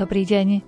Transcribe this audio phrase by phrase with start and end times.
[0.00, 0.64] Dobrý deň.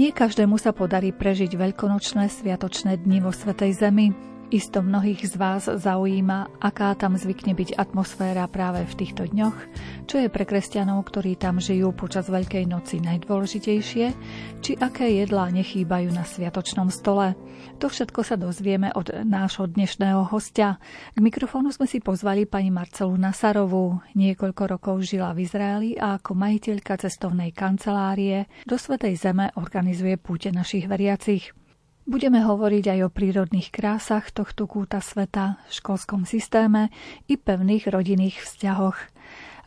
[0.00, 4.31] Nie každému sa podarí prežiť veľkonočné sviatočné dni vo Svetej Zemi.
[4.52, 9.56] Isto mnohých z vás zaujíma, aká tam zvykne byť atmosféra práve v týchto dňoch,
[10.04, 14.06] čo je pre kresťanov, ktorí tam žijú počas Veľkej noci najdôležitejšie,
[14.60, 17.32] či aké jedlá nechýbajú na sviatočnom stole.
[17.80, 20.76] To všetko sa dozvieme od nášho dnešného hostia.
[21.16, 24.04] K mikrofónu sme si pozvali pani Marcelu Nasarovú.
[24.12, 30.52] Niekoľko rokov žila v Izraeli a ako majiteľka cestovnej kancelárie do Svetej Zeme organizuje púte
[30.52, 31.56] našich veriacich.
[32.02, 36.90] Budeme hovoriť aj o prírodných krásach tohto kúta sveta, školskom systéme
[37.30, 38.98] i pevných rodinných vzťahoch.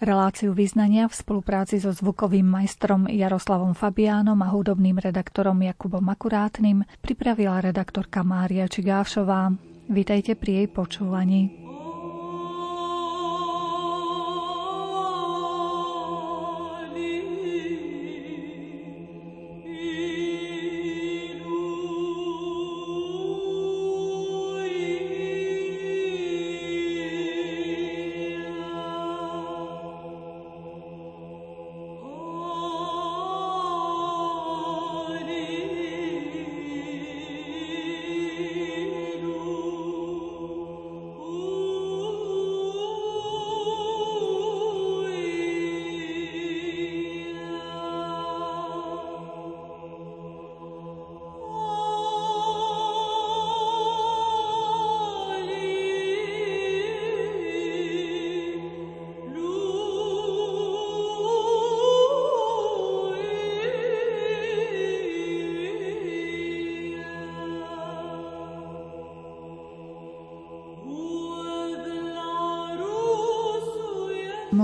[0.03, 7.63] Reláciu význania v spolupráci so zvukovým majstrom Jaroslavom Fabiánom a hudobným redaktorom Jakubom Akurátnym pripravila
[7.63, 9.55] redaktorka Mária Čigášová.
[9.87, 11.64] Vítajte pri jej počúvaní.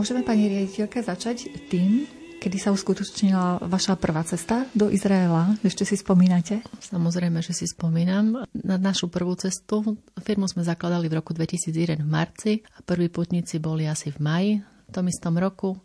[0.01, 2.09] Môžeme, pani riaditeľka, začať tým,
[2.41, 5.53] kedy sa uskutočnila vaša prvá cesta do Izraela?
[5.61, 6.65] Ešte si spomínate?
[6.81, 8.49] Samozrejme, že si spomínam.
[8.49, 13.61] Na našu prvú cestu firmu sme zakladali v roku 2001 v marci a prví putníci
[13.61, 15.77] boli asi v maji v tom istom roku.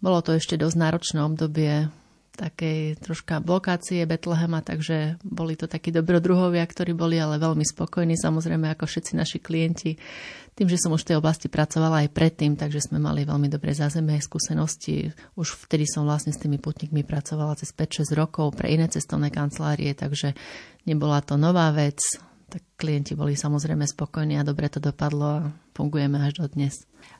[0.00, 1.92] Bolo to ešte dosť náročné obdobie
[2.38, 8.70] takej troška blokácie Betlehema, takže boli to takí dobrodruhovia, ktorí boli ale veľmi spokojní, samozrejme
[8.70, 9.98] ako všetci naši klienti.
[10.54, 13.74] Tým, že som už v tej oblasti pracovala aj predtým, takže sme mali veľmi dobré
[13.74, 15.10] zázemie skúsenosti.
[15.34, 19.94] Už vtedy som vlastne s tými putníkmi pracovala cez 5-6 rokov pre iné cestovné kancelárie,
[19.94, 20.34] takže
[20.86, 21.98] nebola to nová vec.
[22.48, 25.46] Tak klienti boli samozrejme spokojní a dobre to dopadlo a
[25.76, 26.74] fungujeme až do dnes.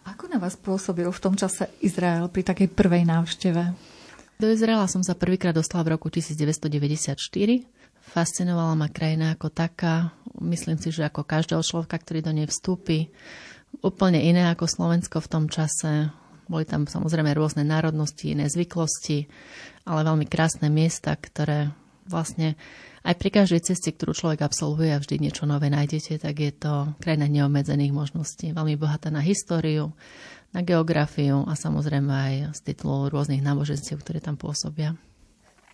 [0.08, 3.97] Ako na vás pôsobil v tom čase Izrael pri takej prvej návšteve?
[4.38, 7.18] Do Izraela som sa prvýkrát dostala v roku 1994.
[8.06, 10.14] Fascinovala ma krajina ako taká.
[10.38, 13.10] Myslím si, že ako každého človeka, ktorý do nej vstúpi,
[13.82, 16.14] úplne iné ako Slovensko v tom čase.
[16.46, 19.26] Boli tam samozrejme rôzne národnosti, iné zvyklosti,
[19.90, 21.74] ale veľmi krásne miesta, ktoré
[22.06, 22.54] vlastne
[23.02, 26.94] aj pri každej ceste, ktorú človek absolvuje a vždy niečo nové nájdete, tak je to
[27.02, 28.54] krajina neobmedzených možností.
[28.54, 29.98] Veľmi bohatá na históriu,
[30.52, 34.96] na geografiu a samozrejme aj z titulu rôznych náboženstiev, ktoré tam pôsobia.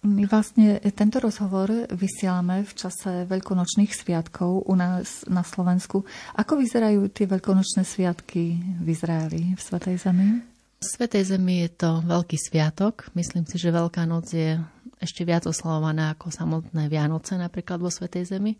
[0.04, 6.04] My vlastne tento rozhovor vysielame v čase veľkonočných sviatkov u nás na Slovensku.
[6.36, 10.44] Ako vyzerajú tie veľkonočné sviatky v Izraeli, v Svetej Zemi?
[10.76, 13.08] V Svetej Zemi je to veľký sviatok.
[13.16, 14.60] Myslím si, že Veľká noc je
[15.04, 18.56] ešte viac oslavovaná ako samotné Vianoce napríklad vo Svetej Zemi.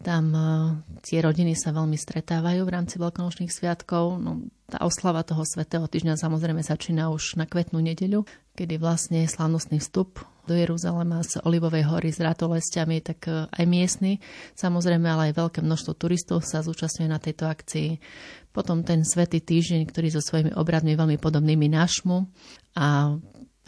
[0.00, 0.40] Tam e,
[1.04, 4.16] tie rodiny sa veľmi stretávajú v rámci veľkonočných sviatkov.
[4.16, 8.24] No, tá oslava toho svetého týždňa samozrejme začína už na kvetnú nedeľu,
[8.56, 13.64] kedy vlastne je slávnostný vstup do Jeruzalema z Olivovej hory s ratolestiami, tak e, aj
[13.68, 14.24] miestny,
[14.56, 18.00] samozrejme, ale aj veľké množstvo turistov sa zúčastňuje na tejto akcii.
[18.56, 22.24] Potom ten svetý týždeň, ktorý so svojimi obradmi veľmi podobnými našmu
[22.74, 23.14] a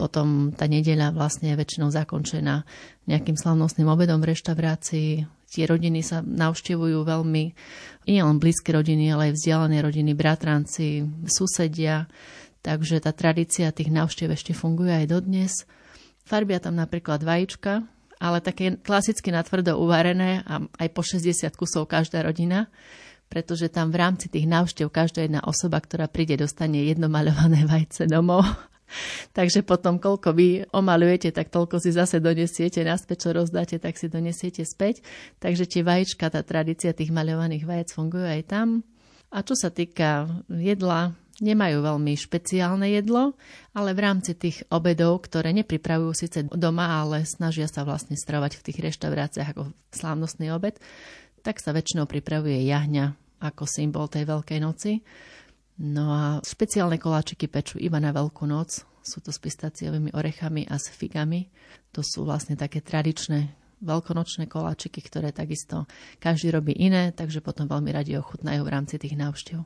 [0.03, 2.67] potom tá nedeľa vlastne je väčšinou zakončená
[3.07, 5.09] nejakým slavnostným obedom v reštaurácii,
[5.47, 7.43] tie rodiny sa navštevujú veľmi,
[8.11, 12.11] nie len blízke rodiny, ale aj vzdialené rodiny, bratranci, susedia.
[12.59, 15.63] Takže tá tradícia tých návštev ešte funguje aj dodnes.
[16.27, 17.87] Farbia tam napríklad vajíčka,
[18.19, 22.67] ale také klasicky natvrdo uvarené a aj po 60 kusov každá rodina
[23.33, 28.05] pretože tam v rámci tých návštev každá jedna osoba, ktorá príde, dostane jedno maľované vajce
[28.05, 28.45] domov
[29.31, 34.07] Takže potom, koľko vy omalujete, tak toľko si zase donesiete naspäť, čo rozdáte, tak si
[34.09, 35.01] donesiete späť.
[35.43, 38.67] Takže tie vajíčka, tá tradícia tých maľovaných vajec funguje aj tam.
[39.33, 43.33] A čo sa týka jedla, nemajú veľmi špeciálne jedlo,
[43.73, 48.65] ale v rámci tých obedov, ktoré nepripravujú síce doma, ale snažia sa vlastne stravať v
[48.69, 50.77] tých reštauráciách ako slávnostný obed,
[51.41, 55.01] tak sa väčšinou pripravuje jahňa ako symbol tej Veľkej noci.
[55.81, 60.79] No a špeciálne koláčiky pečú iba na Veľkú noc, Sú to s pistáciovými orechami a
[60.79, 61.51] s figami.
[61.91, 63.51] To sú vlastne také tradičné
[63.83, 65.85] veľkonočné koláčiky, ktoré takisto
[66.23, 69.59] každý robí iné, takže potom veľmi radi ochutnajú v rámci tých návštev.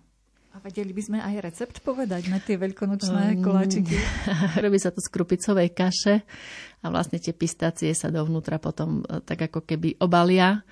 [0.58, 3.94] A vedeli by sme aj recept povedať na tie veľkonočné um, koláčiky?
[4.66, 6.26] Robí sa to z krupicovej kaše
[6.82, 10.66] a vlastne tie pistácie sa dovnútra potom e, tak ako keby obalia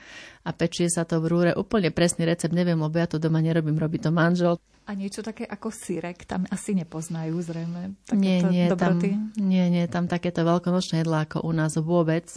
[0.46, 1.52] a pečie sa to v rúre.
[1.58, 4.62] Úplne presný recept neviem, lebo ja to doma nerobím, robí to manžel.
[4.86, 7.98] A niečo také ako syrek tam asi nepoznajú zrejme.
[8.14, 9.18] Nie, nie, dobroty.
[9.18, 12.30] tam, nie, nie, tam takéto veľkonočné jedlá ako u nás vôbec.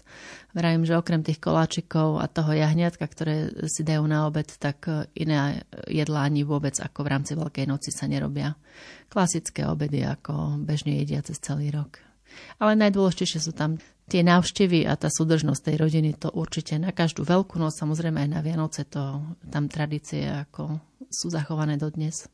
[0.56, 5.12] Vravím, že okrem tých koláčikov a toho jahňatka, ktoré si dajú na obed, tak e,
[5.20, 5.60] iné
[5.92, 8.56] jedlá ani vôbec ako v rámci Veľkej noci sa nerobia.
[9.12, 12.00] Klasické obedy ako bežne jedia cez celý rok.
[12.56, 13.76] Ale najdôležitejšie sú tam
[14.08, 18.30] tie návštevy a tá súdržnosť tej rodiny, to určite na každú veľkú noc, samozrejme aj
[18.32, 19.20] na Vianoce, to
[19.52, 20.80] tam tradície ako
[21.12, 22.26] sú zachované dodnes.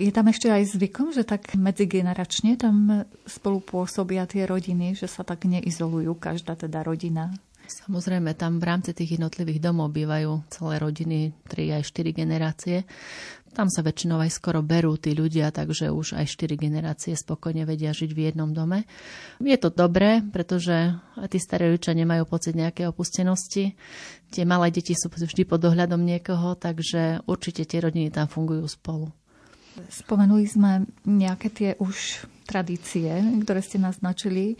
[0.00, 5.26] Je tam ešte aj zvykom, že tak medzigeneračne tam spolu pôsobia tie rodiny, že sa
[5.26, 7.36] tak neizolujú, každá teda rodina?
[7.70, 12.82] Samozrejme, tam v rámci tých jednotlivých domov bývajú celé rodiny, 3 aj 4 generácie.
[13.50, 17.90] Tam sa väčšinou aj skoro berú tí ľudia, takže už aj 4 generácie spokojne vedia
[17.90, 18.86] žiť v jednom dome.
[19.42, 20.94] Je to dobré, pretože
[21.30, 23.74] tí starí ľudia nemajú pocit nejakej opustenosti.
[24.30, 29.10] Tie malé deti sú vždy pod dohľadom niekoho, takže určite tie rodiny tam fungujú spolu.
[29.90, 33.10] Spomenuli sme nejaké tie už tradície,
[33.46, 34.58] ktoré ste naznačili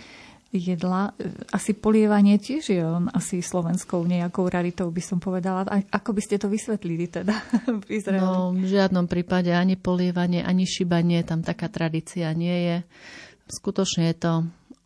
[0.51, 1.15] jedla.
[1.55, 5.63] Asi polievanie tiež je on asi slovenskou nejakou raritou, by som povedala.
[5.71, 7.35] A ako by ste to vysvetlili teda
[7.83, 8.23] v Izraeli?
[8.23, 12.77] No, v žiadnom prípade ani polievanie, ani šibanie, tam taká tradícia nie je.
[13.51, 14.35] Skutočne je to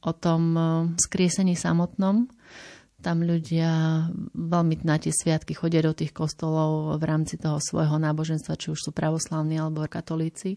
[0.05, 0.53] o tom
[1.01, 2.29] skriesení samotnom,
[3.05, 8.57] tam ľudia veľmi na tie sviatky chodia do tých kostolov v rámci toho svojho náboženstva,
[8.57, 10.57] či už sú pravoslavní alebo katolíci.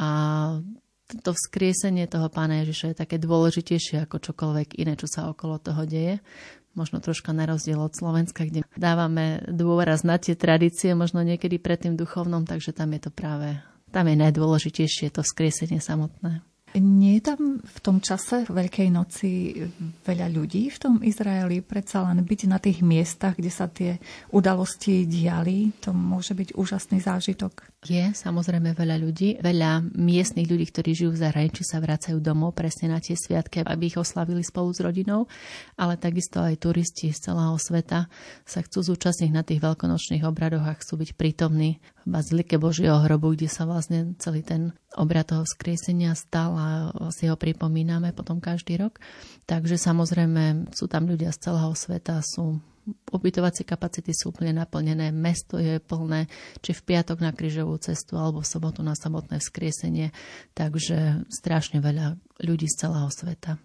[0.00, 0.08] A
[1.22, 5.82] to vzkriesenie toho pána Ježiša je také dôležitejšie ako čokoľvek iné, čo sa okolo toho
[5.86, 6.22] deje.
[6.78, 11.82] Možno troška na rozdiel od Slovenska, kde dávame dôraz na tie tradície, možno niekedy pred
[11.82, 13.58] tým duchovnom, takže tam je to práve,
[13.90, 16.46] tam je najdôležitejšie to vzkriesenie samotné.
[16.78, 19.58] Nie je tam v tom čase Veľkej noci
[20.06, 21.66] veľa ľudí v tom Izraeli?
[21.66, 23.98] Predsa len byť na tých miestach, kde sa tie
[24.30, 27.66] udalosti diali, to môže byť úžasný zážitok.
[27.82, 32.92] Je samozrejme veľa ľudí, veľa miestnych ľudí, ktorí žijú v zahraničí, sa vracajú domov presne
[32.92, 35.26] na tie sviatky, aby ich oslavili spolu s rodinou,
[35.74, 38.06] ale takisto aj turisti z celého sveta
[38.46, 43.48] sa chcú zúčastniť na tých veľkonočných obradoch a chcú byť prítomní Bazilike Božieho hrobu, kde
[43.50, 46.68] sa vlastne celý ten obrad toho skriesenia stal a
[47.12, 48.98] si ho pripomíname potom každý rok.
[49.44, 52.60] Takže samozrejme sú tam ľudia z celého sveta, sú
[53.12, 56.26] ubytovacie kapacity sú úplne naplnené, mesto je plné,
[56.64, 60.10] či v piatok na krížovú cestu alebo v sobotu na samotné vzkriesenie,
[60.56, 63.60] takže strašne veľa ľudí z celého sveta.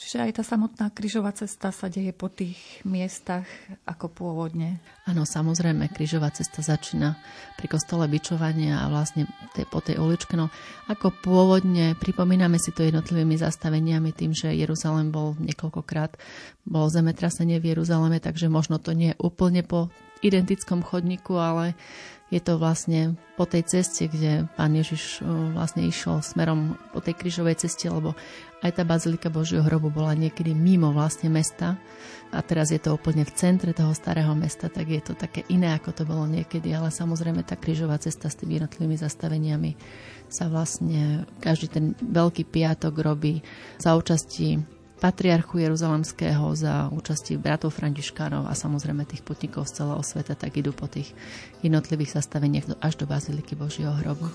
[0.00, 2.56] Čiže aj tá samotná krížová cesta sa deje po tých
[2.88, 3.44] miestach
[3.84, 4.80] ako pôvodne.
[5.04, 7.20] Áno, samozrejme, krížová cesta začína
[7.60, 10.40] pri kostole bičovania a vlastne tej, po tej uličke.
[10.40, 10.48] No,
[10.88, 16.16] ako pôvodne pripomíname si to jednotlivými zastaveniami tým, že Jeruzalém bol niekoľkokrát,
[16.64, 19.92] bol zemetrasenie v Jeruzaleme, takže možno to nie je úplne po
[20.24, 21.76] identickom chodníku, ale
[22.30, 27.66] je to vlastne po tej ceste, kde pán Ježiš vlastne išiel smerom po tej krížovej
[27.66, 28.14] ceste, lebo
[28.62, 31.74] aj tá bazilika Božieho hrobu bola niekedy mimo vlastne mesta.
[32.30, 35.74] A teraz je to úplne v centre toho starého mesta, tak je to také iné,
[35.74, 39.70] ako to bolo niekedy, ale samozrejme tá krížová cesta s tými jednotlivými zastaveniami
[40.30, 43.42] sa vlastne každý ten veľký piatok robí
[43.82, 50.36] za účasti patriarchu Jeruzalemského za účasti bratov Františkánov a samozrejme tých putníkov z celého sveta,
[50.36, 51.16] tak idú po tých
[51.64, 54.28] jednotlivých zastaveniach až do Baziliky Božieho hrobu.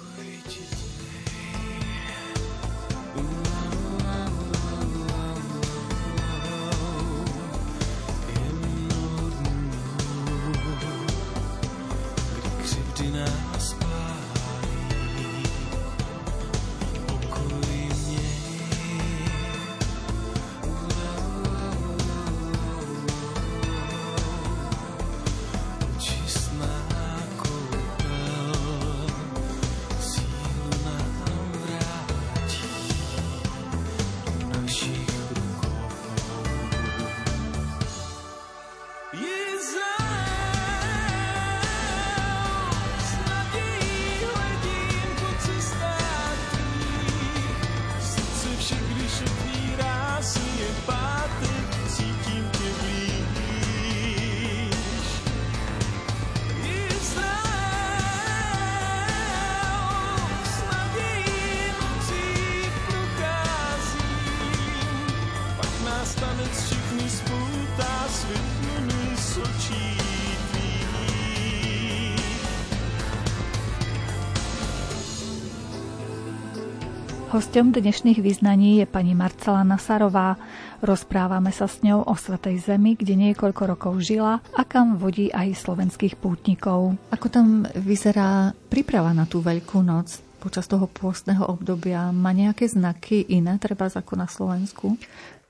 [77.36, 80.40] Hostom dnešných vyznaní je pani Marcela Nasarová.
[80.80, 85.68] Rozprávame sa s ňou o Svetej Zemi, kde niekoľko rokov žila a kam vodí aj
[85.68, 86.96] slovenských pútnikov.
[87.12, 90.24] Ako tam vyzerá príprava na tú Veľkú noc?
[90.40, 94.96] počas toho pôstneho obdobia má nejaké znaky iné, treba ako na Slovensku?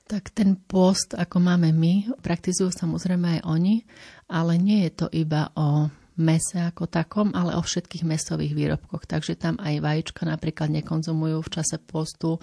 [0.10, 3.86] Tak ten post, ako máme my, praktizujú samozrejme aj oni,
[4.26, 9.04] ale nie je to iba o mese ako takom, ale o všetkých mesových výrobkoch.
[9.04, 12.40] Takže tam aj vajíčka napríklad nekonzumujú v čase postu,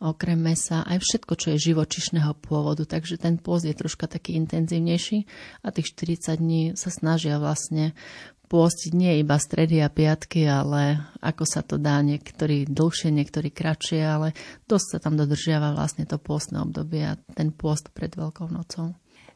[0.00, 2.84] okrem mesa, aj všetko, čo je živočišného pôvodu.
[2.84, 5.24] Takže ten post je troška taký intenzívnejší
[5.64, 7.96] a tých 40 dní sa snažia vlastne
[8.44, 14.04] pôstiť nie iba stredy a piatky, ale ako sa to dá, niektorí dlhšie, niektorí kratšie,
[14.04, 14.36] ale
[14.68, 18.94] dosť sa tam dodržiava vlastne to pôstne obdobie a ten pôst pred Veľkou nocou.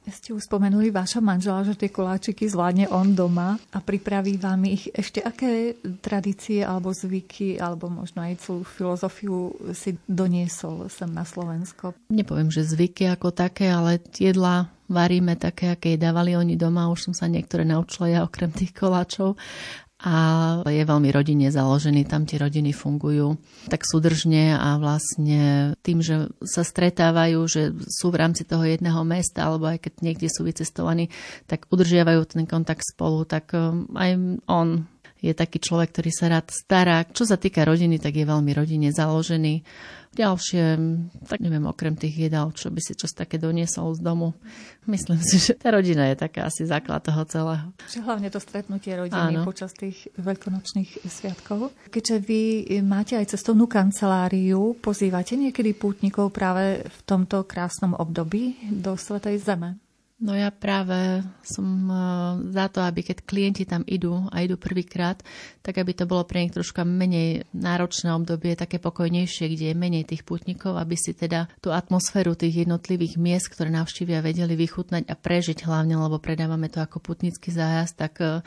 [0.08, 4.88] Ste už spomenuli váša manžela, že tie koláčiky zvládne on doma a pripraví vám ich.
[4.90, 11.92] Ešte aké tradície alebo zvyky, alebo možno aj celú filozofiu si doniesol sem na Slovensko?
[12.08, 16.88] Nepoviem, že zvyky ako také, ale jedla varíme také, aké dávali oni doma.
[16.88, 19.36] Už som sa niektoré naučila ja okrem tých koláčov
[19.98, 20.14] a
[20.62, 23.34] je veľmi rodine založený, tam tie rodiny fungujú
[23.66, 29.50] tak súdržne a vlastne tým, že sa stretávajú, že sú v rámci toho jedného mesta
[29.50, 31.10] alebo aj keď niekde sú vycestovaní,
[31.50, 34.10] tak udržiavajú ten kontakt spolu, tak um, aj
[34.46, 34.86] on
[35.18, 37.02] je taký človek, ktorý sa rád stará.
[37.06, 39.62] Čo sa týka rodiny, tak je veľmi rodine založený
[40.08, 40.64] Ďalšie,
[41.28, 44.32] tak neviem, okrem tých jedál, čo by si čas také doniesol z domu.
[44.88, 47.68] Myslím si, že tá rodina je taká asi základ toho celého.
[47.92, 49.44] Že hlavne to stretnutie rodiny Áno.
[49.44, 51.76] počas tých veľkonočných sviatkov.
[51.92, 52.42] Keďže vy
[52.80, 59.87] máte aj cestovnú kanceláriu, pozývate niekedy pútnikov práve v tomto krásnom období do Svetej Zeme?
[60.18, 61.94] No ja práve som e,
[62.50, 65.22] za to, aby keď klienti tam idú a idú prvýkrát,
[65.62, 70.10] tak aby to bolo pre nich troška menej náročné obdobie, také pokojnejšie, kde je menej
[70.10, 75.14] tých putníkov, aby si teda tú atmosféru tých jednotlivých miest, ktoré navštívia, vedeli vychutnať a
[75.14, 78.42] prežiť hlavne, lebo predávame to ako putnický zájazd, tak e,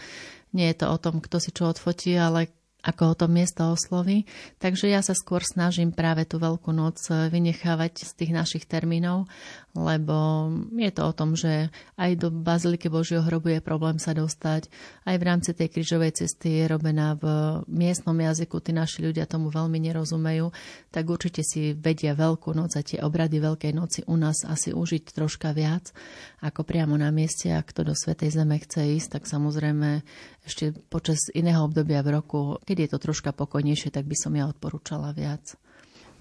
[0.51, 2.51] nie je to o tom, kto si čo odfotí, ale
[2.82, 4.25] ako ho to miesto osloví.
[4.58, 9.30] Takže ja sa skôr snažím práve tú Veľkú noc vynechávať z tých našich termínov,
[9.72, 14.68] lebo je to o tom, že aj do Baziliky Božieho hrobu je problém sa dostať.
[15.08, 17.25] Aj v rámci tej krížovej cesty je robená v
[17.72, 20.51] miestnom jazyku, tí naši ľudia tomu veľmi nerozumejú,
[20.92, 25.16] tak určite si vedia Veľkú noc a tie obrady Veľkej noci u nás asi užiť
[25.16, 25.96] troška viac
[26.44, 27.54] ako priamo na mieste.
[27.54, 30.04] Ak kto do Svetej Zeme chce ísť, tak samozrejme
[30.44, 34.50] ešte počas iného obdobia v roku, keď je to troška pokojnejšie, tak by som ja
[34.50, 35.61] odporúčala viac.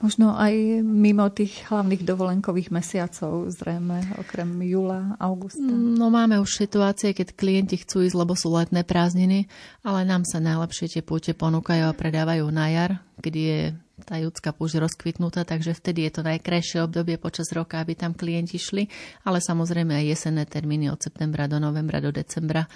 [0.00, 5.60] Možno aj mimo tých hlavných dovolenkových mesiacov, zrejme, okrem júla, augusta.
[5.60, 9.44] No máme už situácie, keď klienti chcú ísť, lebo sú letné prázdniny,
[9.84, 12.90] ale nám sa najlepšie tie púte ponúkajú a predávajú na jar,
[13.20, 13.60] kedy je
[14.02, 18.56] tá judská púšť rozkvitnutá, takže vtedy je to najkrajšie obdobie počas roka, aby tam klienti
[18.56, 18.88] šli,
[19.24, 22.66] ale samozrejme aj jesenné termíny od septembra do novembra do decembra.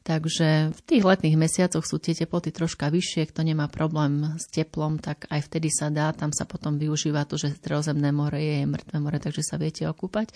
[0.00, 4.96] Takže v tých letných mesiacoch sú tie teploty troška vyššie, kto nemá problém s teplom,
[4.96, 8.96] tak aj vtedy sa dá, tam sa potom využíva to, že stredozemné more je mŕtve
[8.96, 10.32] more, takže sa viete okúpať.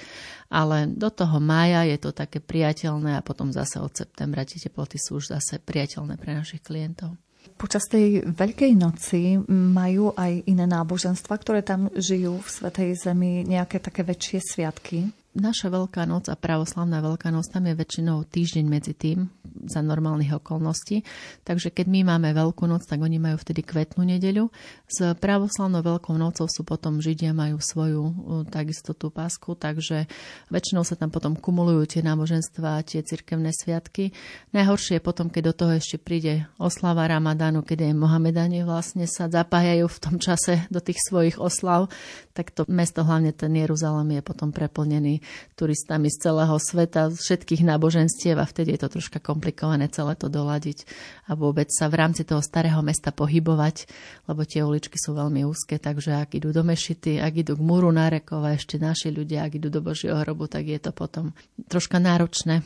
[0.53, 5.01] Ale do toho mája je to také priateľné a potom zase od septembra tie teploty
[5.01, 7.24] sú už zase priateľné pre našich klientov.
[7.55, 13.81] Počas tej Veľkej noci majú aj iné náboženstva, ktoré tam žijú v Svetej Zemi, nejaké
[13.81, 15.24] také väčšie sviatky?
[15.35, 19.27] Naša Veľká noc a pravoslavná Veľká noc tam je väčšinou týždeň medzi tým
[19.67, 21.03] za normálnych okolností.
[21.43, 24.55] Takže keď my máme Veľkú noc, tak oni majú vtedy kvetnú nedeľu.
[24.87, 28.03] S pravoslavnou Veľkou nocou sú potom Židia majú svoju
[28.47, 30.07] takisto tú pásku, takže
[30.55, 34.15] väčšinou sa tam potom kumulujú tie náboženstva tie cirkevné sviatky.
[34.55, 39.27] Najhoršie je potom, keď do toho ešte príde oslava Ramadánu, keď aj Mohamedanie vlastne sa
[39.27, 41.91] zapájajú v tom čase do tých svojich oslav,
[42.39, 45.24] tak to mesto, hlavne ten Jeruzalém je potom preplnený
[45.55, 50.33] turistami z celého sveta, z všetkých náboženstiev a vtedy je to troška komplikované celé to
[50.33, 50.89] doladiť
[51.29, 53.89] a vôbec sa v rámci toho starého mesta pohybovať,
[54.29, 57.91] lebo tie uličky sú veľmi úzke, takže ak idú do Mešity, ak idú k Múru
[57.95, 61.33] Nárekova, ešte naši ľudia, ak idú do Božieho hrobu, tak je to potom
[61.69, 62.65] troška náročné.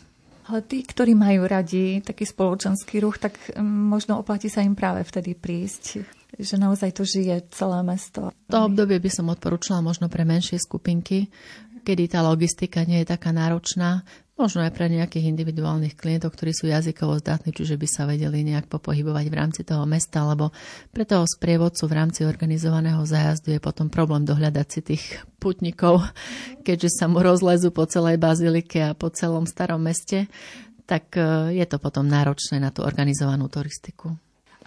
[0.49, 3.61] Ale tí, ktorí majú radi taký spoločenský ruch, tak mm,
[3.93, 8.29] možno oplatí sa im práve vtedy prísť že naozaj to žije celé mesto.
[8.53, 11.33] To obdobie by som odporúčala možno pre menšie skupinky,
[11.89, 14.05] kedy tá logistika nie je taká náročná,
[14.37, 18.69] možno aj pre nejakých individuálnych klientov, ktorí sú jazykovo zdatní, čiže by sa vedeli nejak
[18.69, 20.53] popohybovať v rámci toho mesta, lebo
[20.93, 25.05] pre toho sprievodcu v rámci organizovaného zájazdu je potom problém dohľadať si tých
[25.41, 26.05] putníkov,
[26.69, 30.29] keďže sa mu rozlezu po celej bazilike a po celom starom meste,
[30.85, 34.13] tak e, je to potom náročné na tú organizovanú turistiku.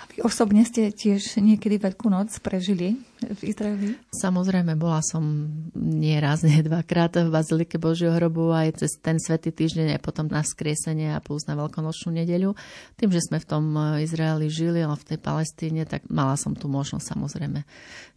[0.02, 3.94] A vy osobne ste tiež niekedy Veľkú noc prežili v Izraeli?
[4.10, 5.46] Samozrejme, bola som
[5.78, 10.26] nie raz, nie dvakrát v Bazilike Božieho hrobu aj cez ten svetý týždeň aj potom
[10.26, 12.58] na skriesenie a plus na Veľkonočnú nedeľu.
[12.98, 16.66] Tým, že sme v tom Izraeli žili, ale v tej Palestíne, tak mala som tu
[16.66, 17.62] možnosť samozrejme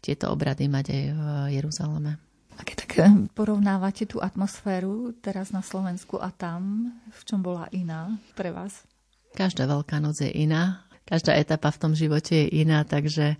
[0.00, 1.20] tieto obrady mať aj v
[1.60, 2.16] Jeruzaleme.
[2.56, 2.92] A keď tak
[3.36, 8.88] porovnávate tú atmosféru teraz na Slovensku a tam, v čom bola iná pre vás?
[9.36, 13.36] Každá Veľká noc je iná každá etapa v tom živote je iná, takže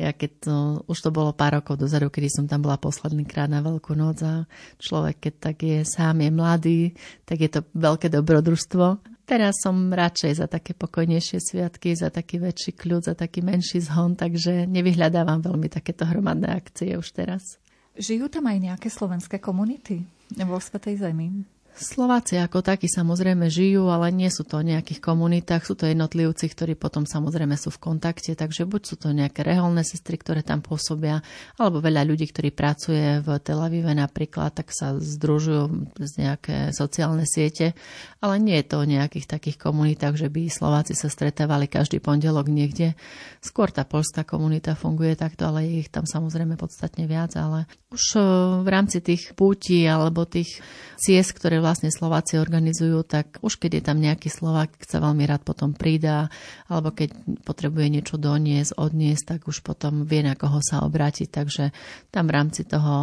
[0.00, 0.56] ja keď to,
[0.88, 4.24] už to bolo pár rokov dozadu, kedy som tam bola posledný krát na Veľkú noc
[4.24, 4.48] a
[4.80, 6.80] človek, keď tak je sám, je mladý,
[7.28, 9.04] tak je to veľké dobrodružstvo.
[9.28, 14.16] Teraz som radšej za také pokojnejšie sviatky, za taký väčší kľud, za taký menší zhon,
[14.16, 17.60] takže nevyhľadávam veľmi takéto hromadné akcie už teraz.
[17.92, 20.08] Žijú tam aj nejaké slovenské komunity
[20.40, 21.44] vo Svetej Zemi?
[21.72, 26.52] Slováci ako takí samozrejme žijú, ale nie sú to o nejakých komunitách, sú to jednotlivci,
[26.52, 30.60] ktorí potom samozrejme sú v kontakte, takže buď sú to nejaké reholné sestry, ktoré tam
[30.60, 31.24] pôsobia,
[31.56, 37.24] alebo veľa ľudí, ktorí pracuje v Tel Avive napríklad, tak sa združujú z nejaké sociálne
[37.24, 37.72] siete,
[38.20, 42.52] ale nie je to o nejakých takých komunitách, že by Slováci sa stretávali každý pondelok
[42.52, 42.92] niekde.
[43.40, 48.22] Skôr tá polská komunita funguje takto, ale ich tam samozrejme podstatne viac, ale už eh,
[48.60, 50.60] v rámci tých púti alebo tých
[51.00, 55.46] ciest, ktoré vlastne Slováci organizujú, tak už keď je tam nejaký Slovák, sa veľmi rád
[55.46, 56.28] potom pridá,
[56.66, 57.14] alebo keď
[57.46, 61.28] potrebuje niečo doniesť, odniesť, tak už potom vie, na koho sa obrátiť.
[61.30, 61.64] Takže
[62.10, 62.94] tam v rámci toho,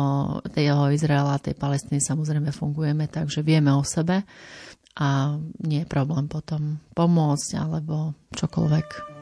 [0.52, 4.28] tej Izraela, tej Palestiny samozrejme fungujeme, takže vieme o sebe
[5.00, 9.19] a nie je problém potom pomôcť alebo čokoľvek.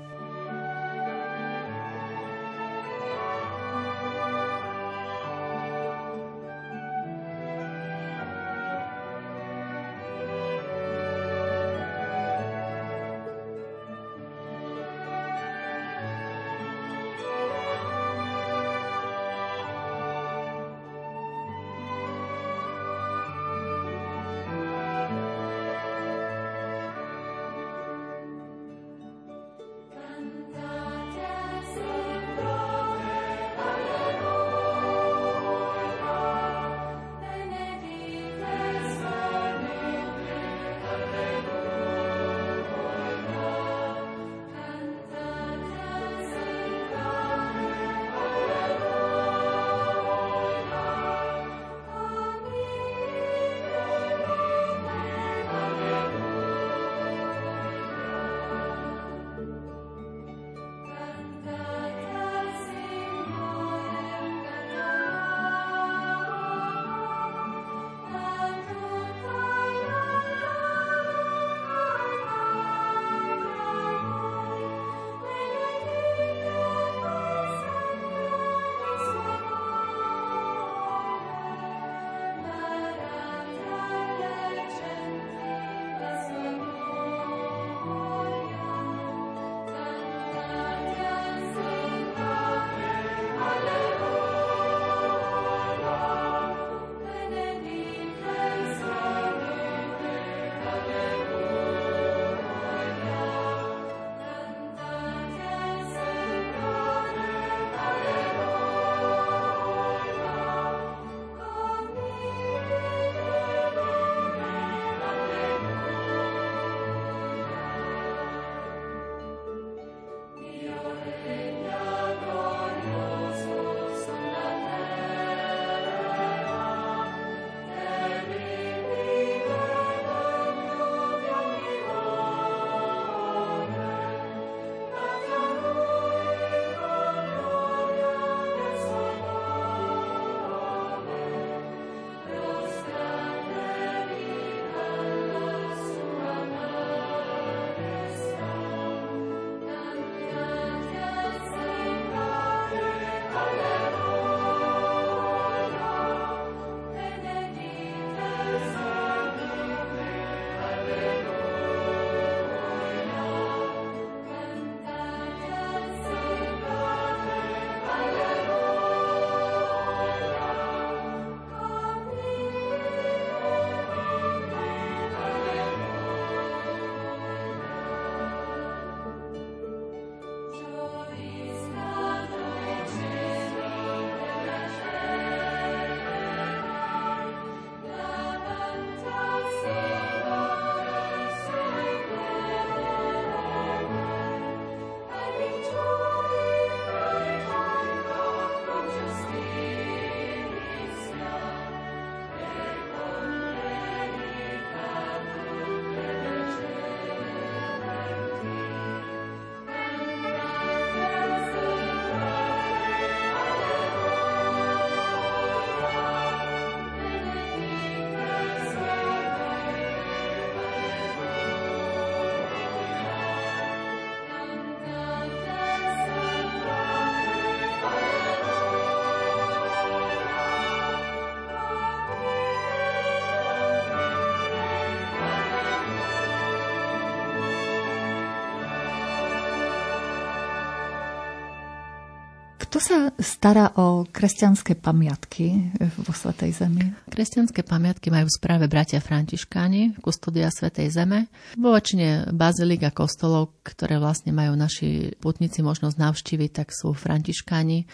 [242.67, 245.71] Kto sa stará o kresťanské pamiatky
[246.03, 246.83] vo Svetej Zemi?
[247.07, 251.31] Kresťanské pamiatky majú v správe bratia Františkáni, kustodia Svetej Zeme.
[251.55, 257.87] Vo väčšine bazilík a kostolov, ktoré vlastne majú naši putníci možnosť navštíviť, tak sú Františkáni,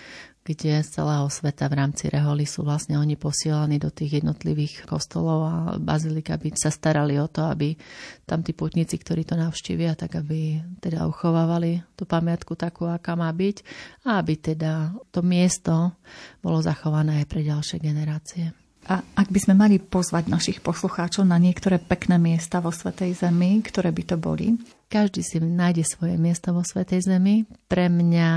[0.44, 5.40] kde z celého sveta v rámci Reholi sú vlastne oni posielaní do tých jednotlivých kostolov
[5.48, 7.80] a bazilika, aby sa starali o to, aby
[8.28, 13.32] tam tí putníci, ktorí to navštívia, tak aby teda uchovávali tú pamiatku takú, aká má
[13.32, 13.64] byť
[14.04, 15.96] a aby teda to miesto
[16.44, 18.52] bolo zachované aj pre ďalšie generácie.
[18.84, 23.64] A ak by sme mali pozvať našich poslucháčov na niektoré pekné miesta vo Svetej Zemi,
[23.64, 24.60] ktoré by to boli?
[24.94, 27.50] Každý si nájde svoje miesto vo Svetej Zemi.
[27.66, 28.30] Pre mňa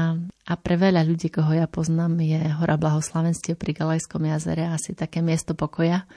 [0.48, 5.20] a pre veľa ľudí, koho ja poznám, je Hora Blahoslavenstiev pri Galajskom jazere asi také
[5.20, 6.08] miesto pokoja.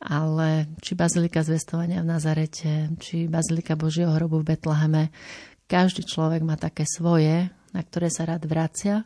[0.00, 5.12] Ale či Bazilika zvestovania v Nazarete, či Bazilika Božieho hrobu v Betleheme,
[5.68, 9.04] každý človek má také svoje, na ktoré sa rád vracia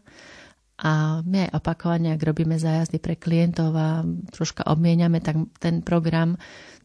[0.74, 4.02] a my aj opakovane, ak robíme zájazdy pre klientov a
[4.34, 6.34] troška obmieniame tak ten program,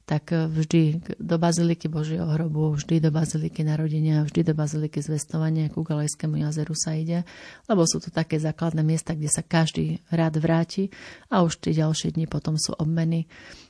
[0.10, 5.86] tak vždy do Baziliky Božieho hrobu, vždy do Baziliky narodenia, vždy do Baziliky zvestovania ku
[5.86, 7.30] Galejskému jazeru sa ide,
[7.70, 10.90] lebo sú to také základné miesta, kde sa každý rád vráti
[11.30, 13.30] a už tie ďalšie dni potom sú obmeny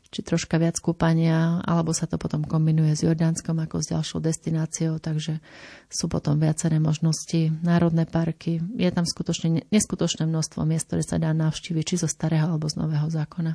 [0.10, 4.98] či troška viac kúpania, alebo sa to potom kombinuje s Jordánskom ako s ďalšou destináciou,
[4.98, 5.38] takže
[5.86, 7.54] sú potom viaceré možnosti.
[7.62, 12.50] Národné parky, je tam skutočne neskutočné množstvo miest, ktoré sa dá navštíviť, či zo starého
[12.50, 13.54] alebo z nového zákona.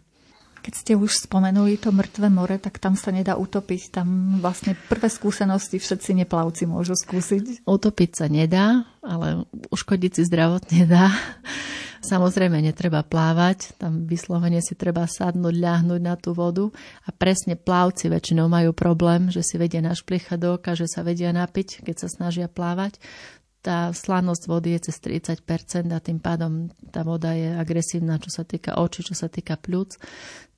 [0.65, 4.01] Keď ste už spomenuli to mŕtve more, tak tam sa nedá utopiť.
[4.01, 7.69] Tam vlastne prvé skúsenosti všetci neplavci môžu skúsiť.
[7.69, 11.13] Utopiť sa nedá, ale uškodiť si zdravotne dá.
[12.05, 16.69] Samozrejme, netreba plávať, tam vyslovene si treba sadnúť, ľahnúť na tú vodu
[17.05, 21.33] a presne plavci väčšinou majú problém, že si vedia našpliechať do oka, že sa vedia
[21.33, 23.01] napiť, keď sa snažia plávať.
[23.65, 25.41] Tá slanosť vody je cez 30%
[25.89, 29.97] a tým pádom tá voda je agresívna, čo sa týka očí, čo sa týka pľúc.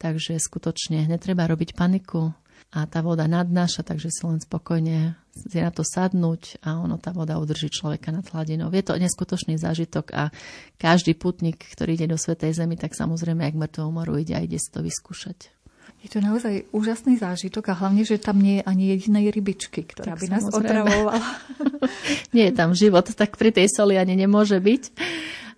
[0.03, 2.35] Takže skutočne netreba robiť paniku,
[2.75, 7.13] a tá voda nadnáša, takže si len spokojne si na to sadnúť a ono tá
[7.13, 8.73] voda udrží človeka nad hladinou.
[8.73, 10.29] Je to neskutočný zážitok a
[10.81, 14.61] každý putník, ktorý ide do Svetej Zemi, tak samozrejme, ak mŕtvou moru ide a ide
[14.61, 15.56] si to vyskúšať.
[16.07, 20.15] Je to naozaj úžasný zážitok a hlavne, že tam nie je ani jedinej rybičky, ktorá
[20.15, 21.19] tak by nás otravovala.
[22.37, 24.83] nie je tam život, tak pri tej soli ani nemôže byť.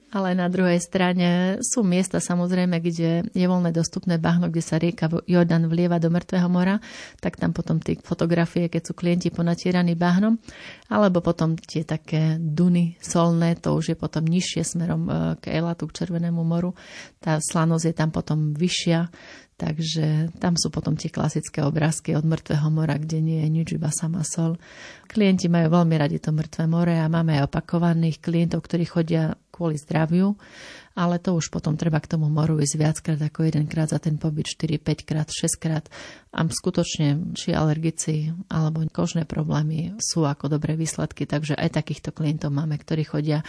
[0.08, 5.12] Ale na druhej strane sú miesta samozrejme, kde je voľné dostupné bahno, kde sa rieka
[5.28, 6.80] Jordan vlieva do Mŕtvého mora,
[7.20, 10.40] tak tam potom tie fotografie, keď sú klienti ponatieraní bahnom,
[10.88, 15.12] alebo potom tie také duny solné, to už je potom nižšie smerom e,
[15.44, 16.72] k Elatu, k Červenému moru.
[17.20, 19.12] Tá slanosť je tam potom vyššia,
[19.58, 23.90] Takže tam sú potom tie klasické obrázky od mŕtvého mora, kde nie je nič, iba
[23.90, 24.54] sama sol.
[25.10, 29.74] Klienti majú veľmi radi to mŕtve more a máme aj opakovaných klientov, ktorí chodia kvôli
[29.74, 30.38] zdraviu,
[30.94, 34.46] ale to už potom treba k tomu moru ísť viackrát ako jedenkrát za ten pobyt,
[34.46, 35.90] 4, 5 krát, 6 krát.
[36.30, 42.54] A skutočne, či alergici alebo kožné problémy sú ako dobré výsledky, takže aj takýchto klientov
[42.54, 43.42] máme, ktorí chodia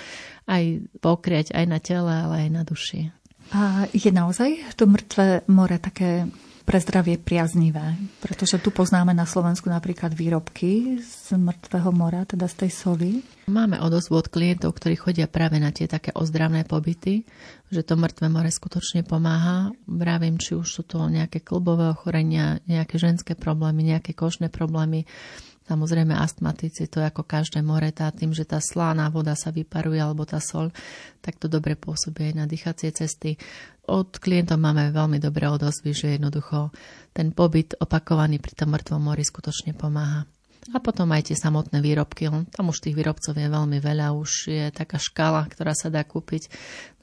[0.50, 3.14] aj pokrieť aj na tele, ale aj na duši.
[3.50, 6.30] A je naozaj to mŕtve more také
[6.70, 7.98] pre zdravie priaznivé?
[8.22, 13.10] Pretože tu poznáme na Slovensku napríklad výrobky z mŕtvého mora, teda z tej soli.
[13.50, 17.26] Máme odozvu od klientov, ktorí chodia práve na tie také ozdravné pobyty,
[17.74, 19.74] že to mŕtve more skutočne pomáha.
[19.90, 25.10] Vravím, či už sú to nejaké klubové ochorenia, nejaké ženské problémy, nejaké kožné problémy,
[25.70, 30.26] Samozrejme astmatici, to ako každé more, tá tým, že tá slána voda sa vyparuje alebo
[30.26, 30.74] tá sol,
[31.22, 33.38] tak to dobre pôsobí aj na dýchacie cesty.
[33.86, 36.74] Od klientov máme veľmi dobré odozvy, že jednoducho
[37.14, 40.26] ten pobyt opakovaný pri tom mŕtvom mori skutočne pomáha.
[40.74, 42.30] A potom aj tie samotné výrobky.
[42.50, 46.50] Tam už tých výrobcov je veľmi veľa, už je taká škala, ktorá sa dá kúpiť.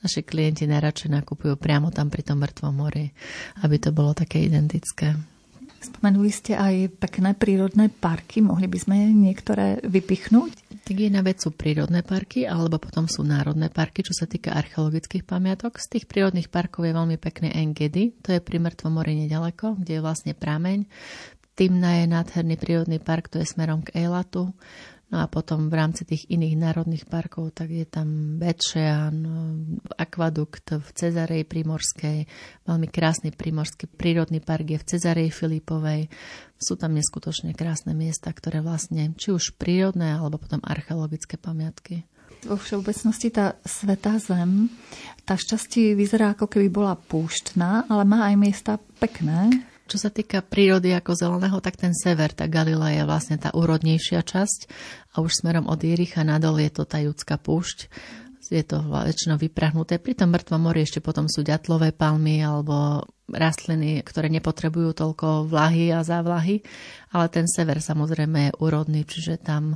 [0.02, 3.14] Naši klienti najradšej nakupujú priamo tam pri tom mŕtvom mori,
[3.62, 5.35] aby to bolo také identické.
[5.80, 8.40] Spomenuli ste aj pekné prírodné parky.
[8.40, 10.82] Mohli by sme niektoré vypichnúť?
[10.86, 15.26] Tak jedna vec sú prírodné parky, alebo potom sú národné parky, čo sa týka archeologických
[15.26, 15.82] pamiatok.
[15.82, 19.98] Z tých prírodných parkov je veľmi pekný Engedy, to je pri Mŕtvom mori nedaleko, kde
[19.98, 20.86] je vlastne prameň.
[21.56, 24.52] Timna je nádherný prírodný park, to je smerom k Eilatu.
[25.06, 29.22] No a potom v rámci tých iných národných parkov, tak je tam Bečean,
[29.94, 32.26] akvadukt v Cezarej Primorskej,
[32.66, 36.10] veľmi krásny primorský prírodný park je v Cezarej Filipovej.
[36.58, 42.02] Sú tam neskutočne krásne miesta, ktoré vlastne, či už prírodné, alebo potom archeologické pamiatky.
[42.42, 44.74] Vo všeobecnosti tá Svetá Zem,
[45.22, 49.54] tá šťastie vyzerá ako keby bola púštna, ale má aj miesta pekné.
[49.86, 54.26] Čo sa týka prírody ako zeleného, tak ten sever, tá Galila je vlastne tá úrodnejšia
[54.26, 54.60] časť
[55.14, 57.86] a už smerom od Jericha nadol je to tá judská púšť
[58.50, 59.98] je to väčšinou vyprahnuté.
[59.98, 65.90] Pri tom mŕtvom mori ešte potom sú ďatlové palmy alebo rastliny, ktoré nepotrebujú toľko vlahy
[65.90, 66.62] a závlahy,
[67.10, 69.74] ale ten sever samozrejme je úrodný, čiže tam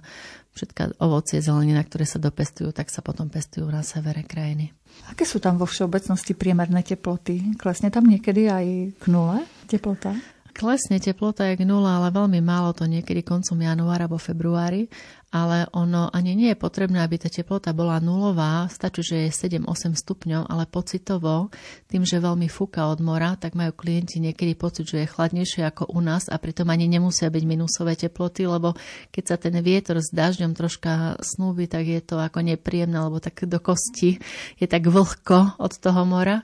[0.55, 4.75] všetká ovocie, zelenina, ktoré sa dopestujú, tak sa potom pestujú na severe krajiny.
[5.11, 7.55] Aké sú tam vo všeobecnosti priemerné teploty?
[7.59, 8.67] Klesne tam niekedy aj
[8.99, 10.15] k nule teplota?
[10.51, 14.91] Klesne teplota je k nula, ale veľmi málo to niekedy koncom januára alebo februári
[15.31, 19.31] ale ono ani nie je potrebné, aby tá teplota bola nulová, stačí, že je
[19.63, 21.55] 7-8 stupňov, ale pocitovo,
[21.87, 25.95] tým, že veľmi fúka od mora, tak majú klienti niekedy pocit, že je chladnejšie ako
[25.95, 28.75] u nás a pritom ani nemusia byť minusové teploty, lebo
[29.15, 33.47] keď sa ten vietor s dažďom troška snúbi, tak je to ako nepríjemné, lebo tak
[33.47, 34.19] do kosti
[34.59, 36.43] je tak vlhko od toho mora.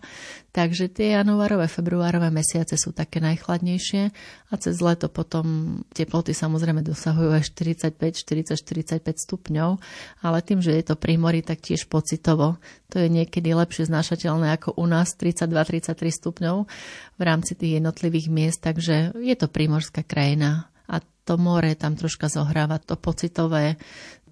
[0.56, 4.08] Takže tie januárové, februárové mesiace sú také najchladnejšie
[4.48, 9.76] a cez leto potom teploty samozrejme dosahujú aj 45, 40, 45 stupňov,
[10.24, 12.56] ale tým, že je to pri mori, tak tiež pocitovo.
[12.88, 15.92] To je niekedy lepšie znášateľné ako u nás 32-33
[16.24, 16.56] stupňov
[17.20, 22.32] v rámci tých jednotlivých miest, takže je to primorská krajina a to more tam troška
[22.32, 23.76] zohráva to pocitové,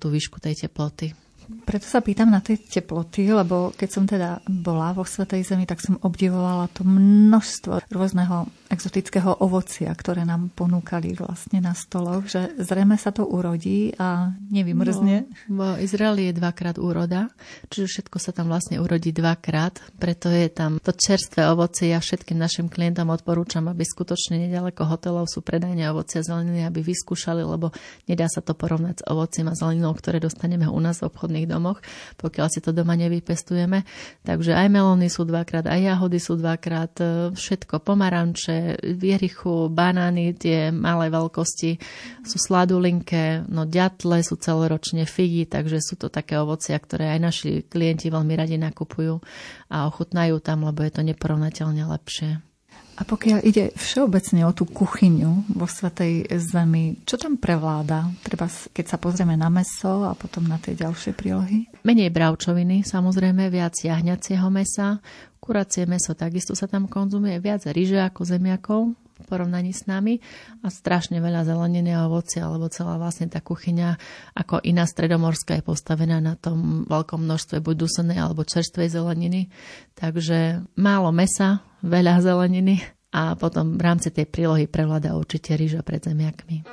[0.00, 1.23] tú výšku tej teploty.
[1.64, 5.80] Preto sa pýtam na tie teploty, lebo keď som teda bola vo Svetej Zemi, tak
[5.84, 12.98] som obdivovala to množstvo rôzneho exotického ovocia, ktoré nám ponúkali vlastne na stoloch, že zrejme
[12.98, 15.30] sa to urodí a nevymrzne.
[15.46, 17.30] No, v Izraeli je dvakrát úroda,
[17.70, 21.94] čiže všetko sa tam vlastne urodí dvakrát, preto je tam to čerstvé ovocie.
[21.94, 26.82] Ja všetkým našim klientom odporúčam, aby skutočne nedaleko hotelov sú predajne ovocia a zeleniny, aby
[26.82, 27.70] vyskúšali, lebo
[28.10, 31.78] nedá sa to porovnať s ovocím a zeleninou, ktoré dostaneme u nás v obchodných domoch,
[32.16, 33.84] pokiaľ si to doma nevypestujeme.
[34.24, 37.06] Takže aj melóny sú dvakrát, aj jahody sú dvakrát, e,
[37.36, 41.76] všetko, pomaranče, že vierichu, banány, tie malé veľkosti
[42.24, 47.50] sú sladulinké, no ďatle sú celoročne figy, takže sú to také ovocia, ktoré aj naši
[47.68, 49.20] klienti veľmi radi nakupujú
[49.68, 52.53] a ochutnajú tam, lebo je to neporovnateľne lepšie.
[52.94, 58.06] A pokiaľ ide všeobecne o tú kuchyňu vo Svetej Zemi, čo tam prevláda?
[58.22, 61.82] Treba, keď sa pozrieme na meso a potom na tie ďalšie prílohy?
[61.82, 65.02] Menej bravčoviny, samozrejme, viac jahňacieho mesa.
[65.42, 70.18] Kuracie meso takisto sa tam konzumuje, viac ryže ako zemiakov v porovnaní s nami
[70.62, 73.94] a strašne veľa zeleniny a ovocia, alebo celá vlastne tá kuchyňa
[74.34, 79.50] ako iná stredomorská je postavená na tom veľkom množstve buď dusenej alebo čerstvej zeleniny.
[79.94, 82.80] Takže málo mesa, veľa zeleniny
[83.12, 86.64] a potom v rámci tej prílohy prevláda určite rýža pred zemiakmi.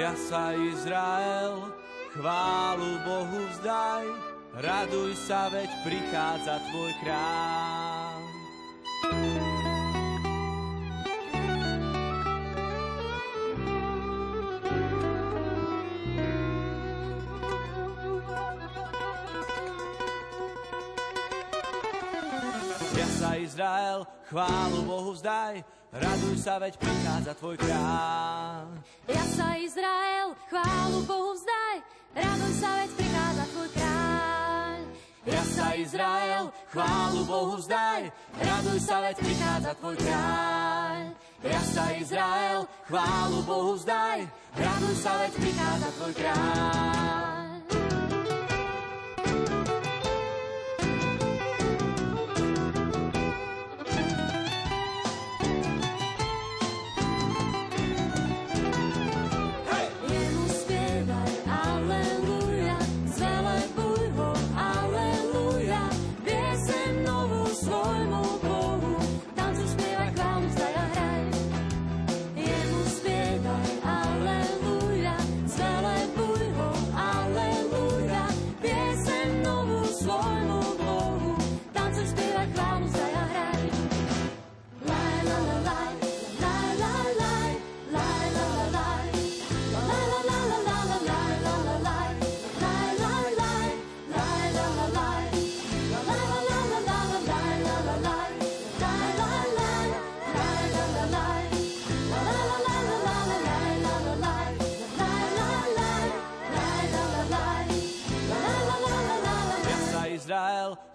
[0.00, 1.70] Ja sa Izrael,
[2.16, 4.06] chválu Bohu vzdaj,
[4.58, 8.20] raduj sa, veď prichádza tvoj kráľ.
[23.54, 25.62] Izrael, chválu Bohu vzdaj,
[25.94, 28.66] raduj sa, veď prichádza tvoj kráľ.
[29.06, 31.76] Ja sa Izrael, chválu Bohu vzdaj,
[32.18, 34.78] raduj sa, veď prichádza tvoj kráľ.
[35.30, 38.02] Ja sa Izrael, chválu Bohu vzdaj,
[38.42, 41.02] raduj sa, veď prichádza tvoj kráľ.
[41.46, 44.20] Ja sa Izrael, chválu Bohu vzdaj,
[44.58, 47.33] raduj sa, veď prichádza tvoj kráľ.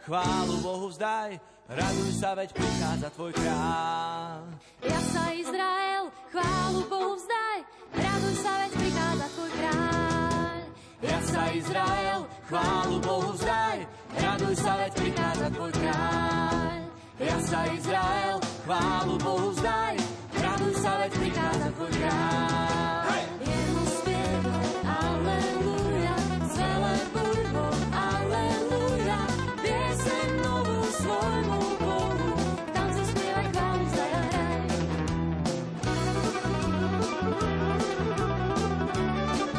[0.09, 1.37] Chválu Bohu vzdaj,
[1.69, 4.41] raduj sa, veď prichádza tvoj kráľ.
[4.81, 7.57] Ja sa Izrael, chválu Bohu vzdaj,
[7.93, 10.59] raduj sa, veď prichádza tvoj kráľ.
[10.99, 12.19] Ja sa Izrael,
[12.49, 13.77] chválu Bohu vzdaj,
[14.17, 16.79] raduj sa, veď prichádza tvoj kráľ.
[17.21, 19.95] Ja sa Izrael, chválu Bohu vzdaj,
[20.41, 22.78] raduj sa, veď prichádza tvoj kráľ.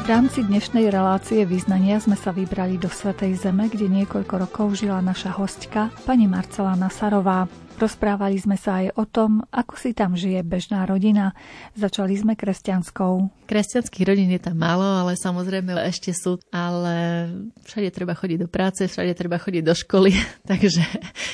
[0.01, 4.97] V rámci dnešnej relácie význania sme sa vybrali do Svetej Zeme, kde niekoľko rokov žila
[4.97, 7.45] naša hostka, pani Marcela Nasarová.
[7.81, 11.33] Rozprávali sme sa aj o tom, ako si tam žije bežná rodina.
[11.73, 13.41] Začali sme kresťanskou.
[13.49, 17.25] Kresťanských rodín je tam málo, ale samozrejme ešte sú, ale
[17.65, 20.13] všade treba chodiť do práce, všade treba chodiť do školy,
[20.51, 20.85] takže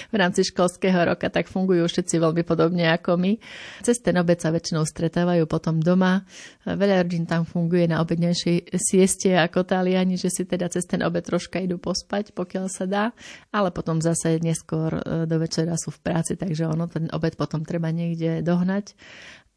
[0.07, 3.35] v rámci školského roka tak fungujú všetci veľmi podobne ako my.
[3.83, 6.23] Cez ten obed sa väčšinou stretávajú potom doma.
[6.63, 11.27] Veľa rodín tam funguje na obednejšej sieste ako Taliani, že si teda cez ten obed
[11.27, 13.05] troška idú pospať, pokiaľ sa dá,
[13.51, 17.65] ale potom zase neskôr e, do večera sú v práci, takže ono ten obed potom
[17.65, 18.93] treba niekde dohnať.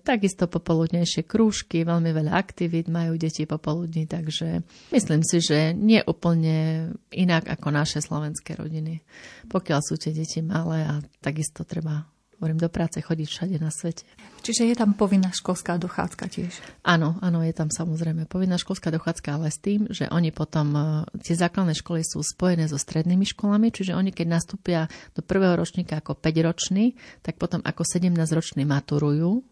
[0.00, 4.64] Takisto popoludnejšie krúžky, veľmi veľa aktivít majú deti popoludní, takže
[4.96, 9.04] myslím si, že nie úplne inak ako naše slovenské rodiny.
[9.52, 12.08] Pokiaľ sú tie deti malé a takisto treba
[12.40, 14.08] hovorím, do práce chodiť všade na svete.
[14.40, 16.56] Čiže je tam povinná školská dochádzka tiež?
[16.80, 20.82] Áno, áno, je tam samozrejme povinná školská dochádzka, ale s tým, že oni potom, e,
[21.20, 26.00] tie základné školy sú spojené so strednými školami, čiže oni keď nastúpia do prvého ročníka
[26.00, 29.44] ako 5-roční, tak potom ako 17-roční maturujú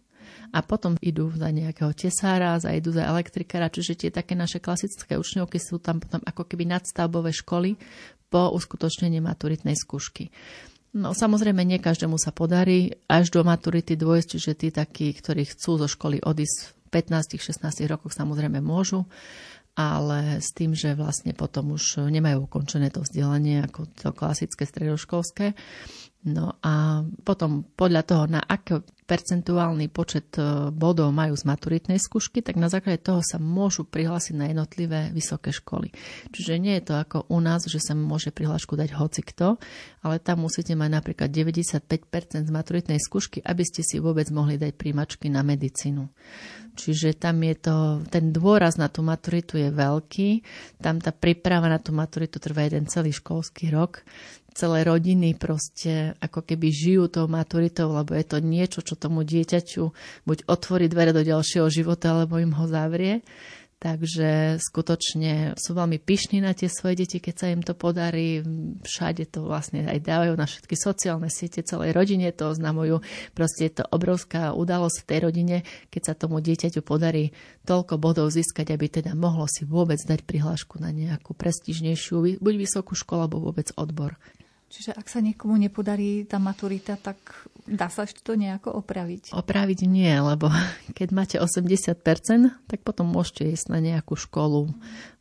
[0.56, 5.20] a potom idú za nejakého tesára, za idú za elektrikára, čiže tie také naše klasické
[5.20, 7.76] učňovky sú tam potom ako keby nadstavbové školy
[8.32, 10.32] po uskutočnení maturitnej skúšky.
[10.96, 15.76] No samozrejme, nie každému sa podarí až do maturity dôjsť, čiže tí takí, ktorí chcú
[15.76, 16.56] zo školy odísť
[16.88, 19.04] v 15-16 rokoch samozrejme môžu,
[19.76, 25.52] ale s tým, že vlastne potom už nemajú ukončené to vzdelanie ako to klasické stredoškolské.
[26.26, 32.44] No a potom podľa toho, na aký percentuálny počet e, bodov majú z maturitnej skúšky,
[32.44, 35.88] tak na základe toho sa môžu prihlásiť na jednotlivé vysoké školy.
[36.28, 39.56] Čiže nie je to ako u nás, že sa môže prihlášku dať hoci kto,
[40.04, 44.76] ale tam musíte mať napríklad 95% z maturitnej skúšky, aby ste si vôbec mohli dať
[44.76, 46.04] príjmačky na medicínu.
[46.78, 50.30] Čiže tam je to, ten dôraz na tú maturitu je veľký,
[50.78, 54.06] tam tá príprava na tú maturitu trvá jeden celý školský rok
[54.58, 59.94] celé rodiny proste ako keby žijú tou maturitou, lebo je to niečo, čo tomu dieťaťu
[60.26, 63.22] buď otvorí dvere do ďalšieho života, alebo im ho zavrie.
[63.78, 68.42] Takže skutočne sú veľmi pyšní na tie svoje deti, keď sa im to podarí.
[68.82, 72.98] Všade to vlastne aj dávajú na všetky sociálne siete, celej rodine to oznamujú.
[73.38, 75.56] Proste je to obrovská udalosť v tej rodine,
[75.94, 77.30] keď sa tomu dieťaťu podarí
[77.70, 82.98] toľko bodov získať, aby teda mohlo si vôbec dať prihlášku na nejakú prestižnejšiu, buď vysokú
[82.98, 84.18] školu, alebo vôbec odbor.
[84.68, 87.16] Čiže ak sa niekomu nepodarí tá maturita, tak
[87.64, 89.32] dá sa ešte to nejako opraviť?
[89.32, 90.52] Opraviť nie, lebo
[90.98, 91.96] keď máte 80%,
[92.68, 94.68] tak potom môžete ísť na nejakú školu.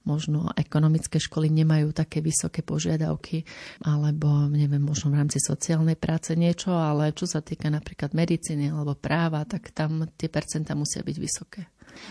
[0.04, 3.44] Možno ekonomické školy nemajú také vysoké požiadavky,
[3.84, 8.96] alebo neviem, možno v rámci sociálnej práce niečo, ale čo sa týka napríklad medicíny alebo
[8.96, 11.62] práva, tak tam tie percentá musia byť vysoké.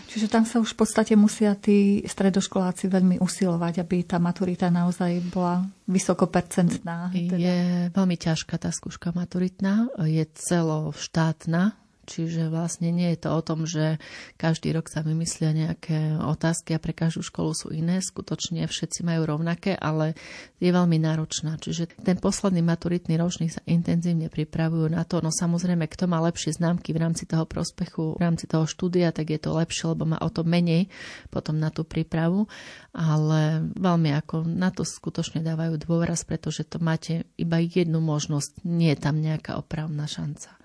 [0.07, 5.19] Čiže tam sa už v podstate musia tí stredoškoláci veľmi usilovať, aby tá maturita naozaj
[5.29, 7.11] bola vysokopercentná.
[7.11, 7.37] Teda.
[7.37, 7.57] Je
[7.91, 11.75] veľmi ťažká tá skúška maturitná, je celoštátna,
[12.07, 13.99] Čiže vlastne nie je to o tom, že
[14.39, 17.99] každý rok sa vymyslia nejaké otázky a pre každú školu sú iné.
[17.99, 20.15] Skutočne všetci majú rovnaké, ale
[20.63, 21.59] je veľmi náročná.
[21.59, 25.19] Čiže ten posledný maturitný ročník sa intenzívne pripravujú na to.
[25.19, 29.27] No samozrejme, kto má lepšie známky v rámci toho prospechu, v rámci toho štúdia, tak
[29.27, 30.87] je to lepšie, lebo má o to menej
[31.27, 32.47] potom na tú prípravu.
[32.95, 38.63] Ale veľmi ako na to skutočne dávajú dôraz, pretože to máte iba jednu možnosť.
[38.63, 40.56] Nie je tam nejaká opravná šanca.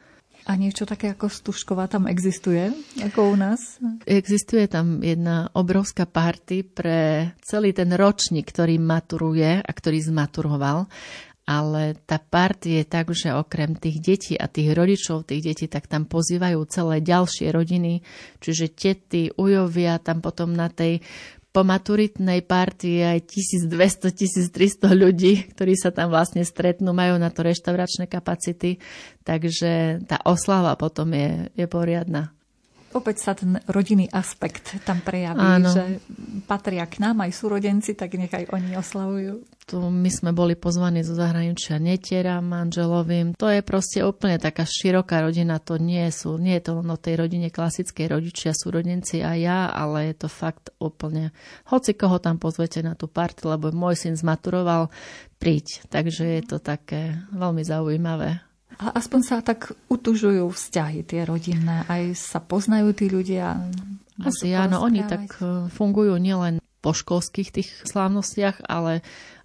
[0.43, 3.79] A niečo také ako Stužková tam existuje, ako u nás?
[4.03, 10.91] Existuje tam jedna obrovská party pre celý ten ročník, ktorý maturuje a ktorý zmaturoval.
[11.43, 15.91] Ale tá party je tak, že okrem tých detí a tých rodičov tých detí, tak
[15.91, 18.03] tam pozývajú celé ďalšie rodiny,
[18.39, 21.03] čiže tety, ujovia, tam potom na tej
[21.53, 23.19] po maturitnej partii aj
[23.69, 28.81] 1200-1300 ľudí, ktorí sa tam vlastne stretnú, majú na to reštauračné kapacity,
[29.21, 32.33] takže tá oslava potom je, je poriadna
[32.95, 35.69] opäť sa ten rodinný aspekt tam prejaví, Áno.
[35.69, 36.01] že
[36.45, 39.45] patria k nám aj súrodenci, tak nechaj oni oslavujú.
[39.63, 43.39] Tu my sme boli pozvaní zo zahraničia netiera manželovým.
[43.39, 45.63] To je proste úplne taká široká rodina.
[45.63, 49.71] To nie, sú, nie je to len o tej rodine klasickej rodičia, súrodenci a ja,
[49.71, 51.31] ale je to fakt úplne...
[51.71, 54.91] Hoci koho tam pozvete na tú party, lebo môj syn zmaturoval,
[55.39, 55.87] príď.
[55.91, 58.52] Takže je to také veľmi zaujímavé.
[58.81, 63.69] A aspoň sa tak utužujú vzťahy tie rodinné, aj sa poznajú tí ľudia.
[64.23, 69.03] Asi áno, oni tak e, fungujú nielen po školských tých slávnostiach, ale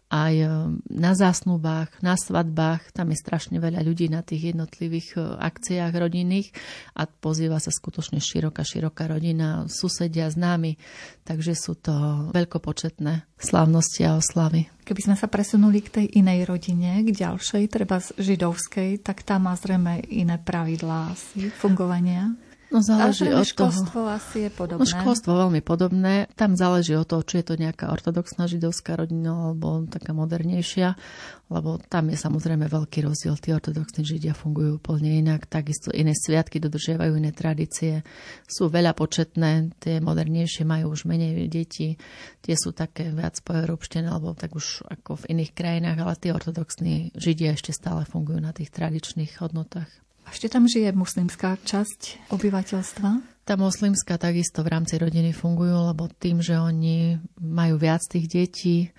[0.07, 0.47] aj e,
[0.87, 2.95] na zásnubách, na svadbách.
[2.95, 6.55] Tam je strašne veľa ľudí na tých jednotlivých e, akciách rodinných
[6.95, 10.79] a pozýva sa skutočne široká, široká rodina, susedia, známi.
[11.27, 14.71] Takže sú to veľkopočetné slávnosti a oslavy.
[14.87, 19.35] Keby sme sa presunuli k tej inej rodine, k ďalšej, treba z židovskej, tak tá
[19.35, 22.46] má zrejme iné pravidlá asi fungovania.
[22.67, 24.11] No záleží od školstvo toho.
[24.11, 24.83] asi je podobné.
[24.83, 26.27] No školstvo veľmi podobné.
[26.35, 30.99] Tam záleží od toho, či je to nejaká ortodoxná židovská rodina alebo taká modernejšia,
[31.47, 33.39] lebo tam je samozrejme veľký rozdiel.
[33.39, 38.03] Tí ortodoxní židia fungujú úplne inak, takisto iné sviatky dodržiavajú iné tradície.
[38.43, 41.95] Sú veľa početné, tie modernejšie majú už menej detí,
[42.43, 47.15] tie sú také viac poeurópštené, alebo tak už ako v iných krajinách, ale tí ortodoxní
[47.15, 50.06] židia ešte stále fungujú na tých tradičných hodnotách.
[50.27, 53.09] Ešte tam žije muslimská časť obyvateľstva?
[53.47, 58.91] Tá moslimská takisto v rámci rodiny fungujú, lebo tým, že oni majú viac tých detí,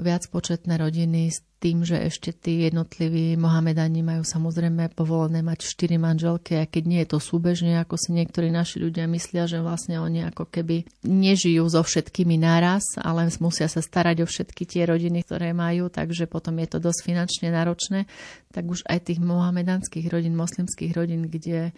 [0.00, 1.28] viac početné rodiny,
[1.62, 7.00] tým, že ešte tí jednotliví Mohamedani majú samozrejme povolené mať štyri manželky, a keď nie
[7.06, 11.62] je to súbežne, ako si niektorí naši ľudia myslia, že vlastne oni ako keby nežijú
[11.70, 16.58] so všetkými naraz, ale musia sa starať o všetky tie rodiny, ktoré majú, takže potom
[16.58, 18.10] je to dosť finančne náročné,
[18.50, 21.70] tak už aj tých mohamedanských rodín, moslimských rodín, kde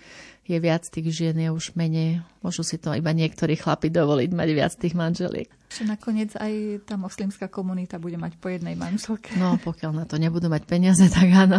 [0.44, 2.20] je viac tých žien, je už menej.
[2.44, 5.48] Môžu si to iba niektorí chlapi dovoliť mať viac tých manželiek.
[5.72, 9.32] Že nakoniec aj tá moslimská komunita bude mať po jednej manželke.
[9.40, 11.58] No, pokiaľ na to nebudú mať peniaze, tak áno.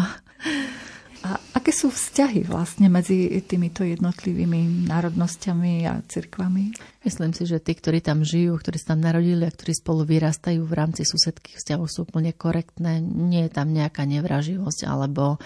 [1.25, 6.94] A aké sú vzťahy vlastne medzi týmito jednotlivými národnosťami a cirkvami?
[7.05, 10.65] Myslím si, že tí, ktorí tam žijú, ktorí sa tam narodili a ktorí spolu vyrastajú
[10.65, 12.97] v rámci susedských vzťahov sú úplne korektné.
[12.97, 15.37] Nie je tam nejaká nevraživosť alebo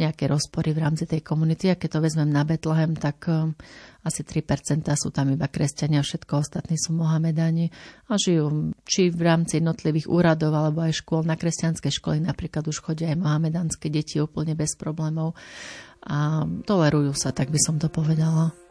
[0.00, 1.68] nejaké rozpory v rámci tej komunity.
[1.68, 3.28] A keď to vezmem na Betlehem, tak
[4.02, 7.68] asi 3% sú tam iba kresťania, všetko ostatní sú Mohamedáni
[8.08, 11.28] a žijú či v rámci jednotlivých úradov alebo aj škôl.
[11.28, 15.36] Na kresťanské školy napríklad už chodia aj mohamedánske deti úplne bez problémov
[16.08, 18.61] a tolerujú sa, tak by som to povedala.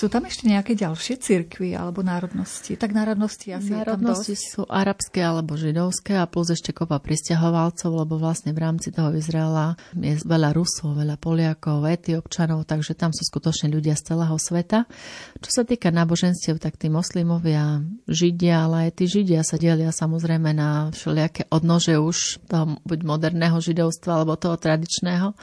[0.00, 2.72] Sú tam ešte nejaké ďalšie cirkvy alebo národnosti?
[2.72, 8.56] Tak národnosti asi Národnosti sú arabské alebo židovské a plus ešte kopa pristahovalcov, lebo vlastne
[8.56, 13.92] v rámci toho Izraela je veľa Rusov, veľa Poliakov, Etiopčanov, takže tam sú skutočne ľudia
[13.92, 14.88] z celého sveta.
[15.36, 20.56] Čo sa týka náboženstiev, tak tí moslimovia, židia, ale aj tí židia sa delia samozrejme
[20.56, 25.36] na všelijaké odnože už toho buď moderného židovstva alebo toho tradičného.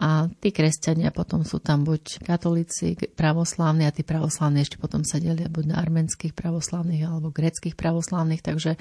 [0.00, 5.20] A tí kresťania potom sú tam buď katolíci, pravoslávni a tí pravoslávni ešte potom sa
[5.20, 8.80] delia buď na arménskych pravoslávnych alebo greckých pravoslávnych, takže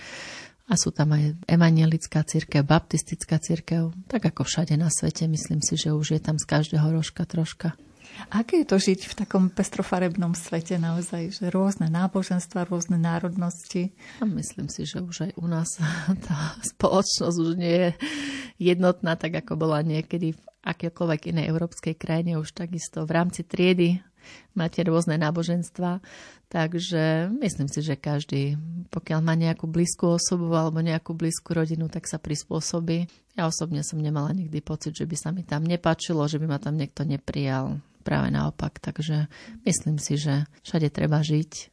[0.69, 5.25] a sú tam aj evangelická církev, baptistická církev, tak ako všade na svete.
[5.25, 7.73] Myslím si, že už je tam z každého rožka troška.
[8.29, 13.95] Aké je to žiť v takom pestrofarebnom svete naozaj, že rôzne náboženstva, rôzne národnosti?
[14.21, 15.79] A myslím si, že už aj u nás
[16.27, 17.89] tá spoločnosť už nie je
[18.61, 24.03] jednotná, tak ako bola niekedy v akékoľvek inej európskej krajine, už takisto v rámci triedy
[24.53, 26.03] máte rôzne náboženstva,
[26.51, 28.59] takže myslím si, že každý,
[28.91, 33.07] pokiaľ má nejakú blízku osobu alebo nejakú blízku rodinu, tak sa prispôsobí.
[33.39, 36.59] Ja osobne som nemala nikdy pocit, že by sa mi tam nepačilo, že by ma
[36.59, 38.83] tam niekto neprijal práve naopak.
[38.83, 39.31] Takže
[39.63, 41.71] myslím si, že všade treba žiť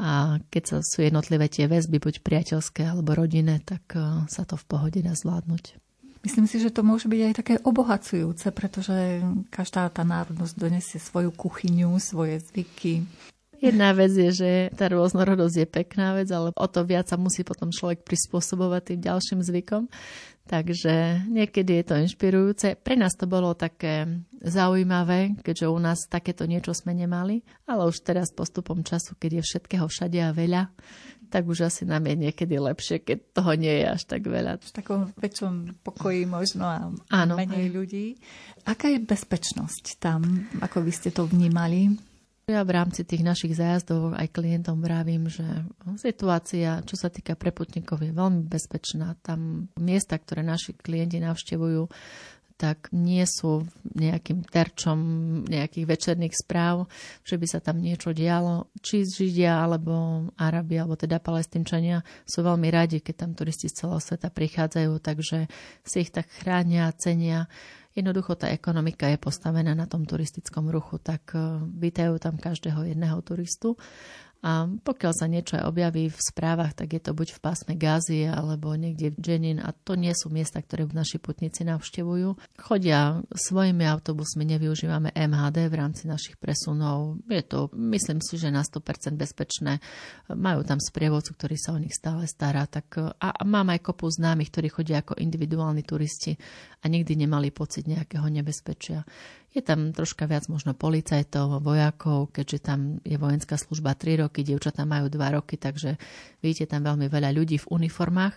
[0.00, 4.56] a keď sa sú jednotlivé tie väzby, buď priateľské alebo rodinné, tak eh, sa to
[4.56, 5.81] v pohode dá zvládnuť.
[6.22, 11.34] Myslím si, že to môže byť aj také obohacujúce, pretože každá tá národnosť donesie svoju
[11.34, 13.02] kuchyňu, svoje zvyky.
[13.62, 17.46] Jedna vec je, že tá rôznorodosť je pekná vec, ale o to viac sa musí
[17.46, 19.86] potom človek prispôsobovať tým ďalším zvykom.
[20.42, 22.74] Takže niekedy je to inšpirujúce.
[22.82, 28.02] Pre nás to bolo také zaujímavé, keďže u nás takéto niečo sme nemali, ale už
[28.02, 30.66] teraz postupom času, keď je všetkého všade a veľa,
[31.32, 34.60] tak už asi nám je niekedy lepšie, keď toho nie je až tak veľa.
[34.60, 37.74] V takom väčšom pokoji možno a Áno, menej aj.
[37.74, 38.06] ľudí.
[38.68, 41.96] Aká je bezpečnosť tam, ako by ste to vnímali?
[42.44, 45.46] Ja v rámci tých našich zájazdov aj klientom vravím, že
[45.96, 49.14] situácia, čo sa týka preputníkov, je veľmi bezpečná.
[49.22, 51.86] Tam miesta, ktoré naši klienti navštevujú,
[52.62, 53.66] tak nie sú
[53.98, 54.98] nejakým terčom
[55.50, 56.86] nejakých večerných správ,
[57.26, 58.70] že by sa tam niečo dialo.
[58.78, 63.98] Či Židia, alebo Arabi, alebo teda palestinčania sú veľmi radi, keď tam turisti z celého
[63.98, 65.50] sveta prichádzajú, takže
[65.82, 67.50] si ich tak chránia, cenia
[67.92, 73.20] Jednoducho tá ekonomika je postavená na tom turistickom ruchu, tak eh, vítajú tam každého jedného
[73.20, 73.76] turistu
[74.42, 78.26] a pokiaľ sa niečo aj objaví v správach, tak je to buď v pásme Gázie
[78.26, 82.58] alebo niekde v Dženin a to nie sú miesta, ktoré naši putníci navštevujú.
[82.58, 87.22] Chodia svojimi autobusmi, nevyužívame MHD v rámci našich presunov.
[87.30, 89.78] Je to, myslím si, že na 100% bezpečné.
[90.26, 92.66] Majú tam sprievodcu, ktorý sa o nich stále stará.
[92.66, 96.34] Tak, a mám aj kopu známych, ktorí chodia ako individuálni turisti
[96.82, 99.06] a nikdy nemali pocit nejakého nebezpečia.
[99.52, 104.88] Je tam troška viac možno policajtov, vojakov, keďže tam je vojenská služba 3 roky, dievčatá
[104.88, 106.00] majú 2 roky, takže
[106.40, 108.32] vidíte tam veľmi veľa ľudí v uniformách,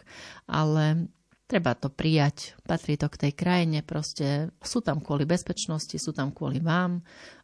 [0.51, 1.07] ale
[1.47, 2.59] treba to prijať.
[2.67, 6.99] Patrí to k tej krajine, proste sú tam kvôli bezpečnosti, sú tam kvôli vám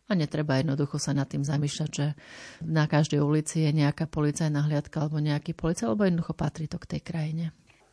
[0.09, 2.07] a netreba jednoducho sa nad tým zamýšľať, že
[2.67, 6.97] na každej ulici je nejaká policajná hliadka alebo nejaký policaj, alebo jednoducho patrí to k
[6.97, 7.45] tej krajine.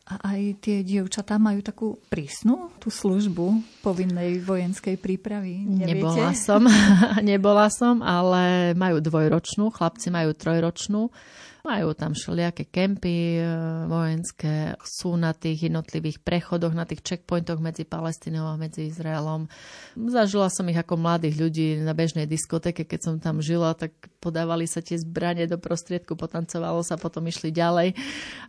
[0.09, 5.61] A aj tie dievčatá majú takú prísnu tú službu povinnej vojenskej prípravy?
[5.61, 6.01] Neviete?
[6.01, 6.61] Nebola som,
[7.29, 11.13] nebola som, ale majú dvojročnú, chlapci majú trojročnú.
[11.59, 13.43] Majú tam všelijaké kempy e,
[13.91, 19.51] vojenské, sú na tých jednotlivých prechodoch, na tých checkpointoch medzi Palestinou a medzi Izraelom.
[19.95, 23.91] Zažila som ich ako mladých ľudí na bežnej diskoteke, keď som tam žila, tak
[24.23, 27.91] podávali sa tie zbranie do prostriedku, potancovalo sa, potom išli ďalej.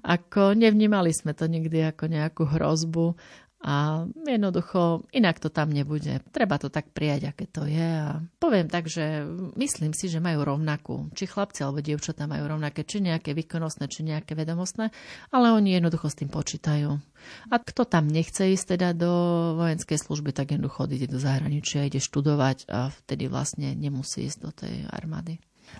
[0.06, 3.18] Ako nevnímali sme to nikdy ako nejakú hrozbu
[3.60, 6.24] a jednoducho inak to tam nebude.
[6.32, 7.88] Treba to tak prijať, aké to je.
[8.00, 9.20] A poviem tak, že
[9.60, 11.12] myslím si, že majú rovnakú.
[11.12, 14.88] Či chlapci alebo dievčatá majú rovnaké, či nejaké výkonnostné, či nejaké vedomostné,
[15.28, 16.88] ale oni jednoducho s tým počítajú.
[17.52, 19.12] A kto tam nechce ísť teda do
[19.60, 24.50] vojenskej služby, tak jednoducho ide do zahraničia, ide študovať a vtedy vlastne nemusí ísť do
[24.56, 25.36] tej armády.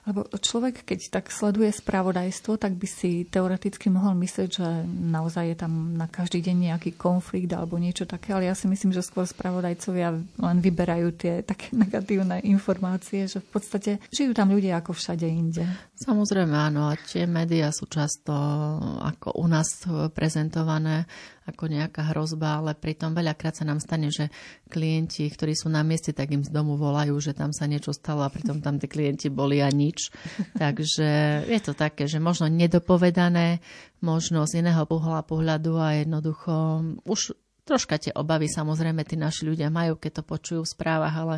[0.08, 5.56] Lebo človek, keď tak sleduje spravodajstvo, tak by si teoreticky mohol myslieť, že naozaj je
[5.60, 9.28] tam na každý deň nejaký konflikt alebo niečo také, ale ja si myslím, že skôr
[9.28, 15.28] spravodajcovia len vyberajú tie také negatívne informácie, že v podstate žijú tam ľudia ako všade
[15.28, 15.64] inde.
[16.00, 18.32] Samozrejme áno, a tie médiá sú často
[19.04, 19.84] ako u nás
[20.16, 21.04] prezentované
[21.50, 24.30] ako nejaká hrozba, ale pritom veľakrát sa nám stane, že
[24.70, 28.22] klienti, ktorí sú na mieste, tak im z domu volajú, že tam sa niečo stalo
[28.22, 30.14] a pritom tam tí klienti boli a nič.
[30.62, 33.58] Takže je to také, že možno nedopovedané,
[34.00, 37.34] možno z iného pohľa pohľadu a jednoducho už
[37.70, 41.36] Troška tie obavy samozrejme tí naši ľudia majú, keď to počujú v správach, ale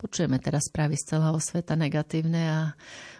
[0.00, 2.60] počujeme teraz správy z celého sveta negatívne a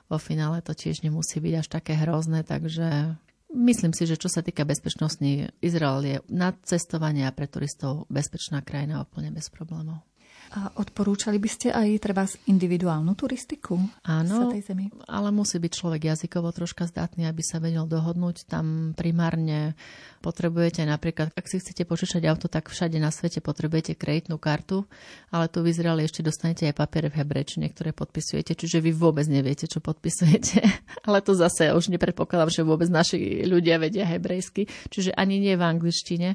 [0.09, 3.19] vo finále to tiež nemusí byť až také hrozné, takže
[3.57, 8.61] Myslím si, že čo sa týka bezpečnosti, Izrael je na cestovanie a pre turistov bezpečná
[8.61, 10.05] krajina úplne bez problémov.
[10.55, 14.87] A odporúčali by ste aj treba individuálnu turistiku Áno, tej zemi?
[15.11, 18.47] ale musí byť človek jazykovo troška zdatný, aby sa vedel dohodnúť.
[18.47, 19.75] Tam primárne
[20.23, 24.87] potrebujete napríklad, ak si chcete požičať auto, tak všade na svete potrebujete kreditnú kartu,
[25.31, 29.27] ale tu v Izraeli ešte dostanete aj papiere v hebrečine, ktoré podpisujete, čiže vy vôbec
[29.31, 30.63] neviete, čo podpisujete.
[31.07, 35.63] ale to zase už nepredpokladám, že vôbec naši ľudia vedia hebrejsky, čiže ani nie v
[35.63, 36.35] angličtine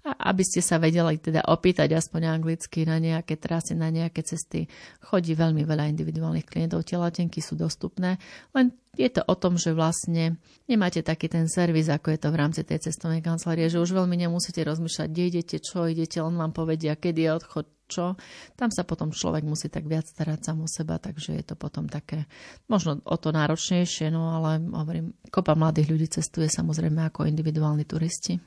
[0.00, 4.70] a aby ste sa vedeli teda opýtať aspoň anglicky na nejaké trasy, na nejaké cesty.
[5.02, 8.22] Chodí veľmi veľa individuálnych klientov, tie letenky sú dostupné,
[8.54, 10.38] len je to o tom, že vlastne
[10.70, 14.14] nemáte taký ten servis, ako je to v rámci tej cestovnej kancelárie, že už veľmi
[14.14, 18.14] nemusíte rozmýšľať, kde idete, čo idete, on vám povedia, kedy je odchod, čo.
[18.54, 21.90] Tam sa potom človek musí tak viac starať sám o seba, takže je to potom
[21.90, 22.30] také
[22.70, 28.38] možno o to náročnejšie, no ale hovorím, kopa mladých ľudí cestuje samozrejme ako individuálni turisti.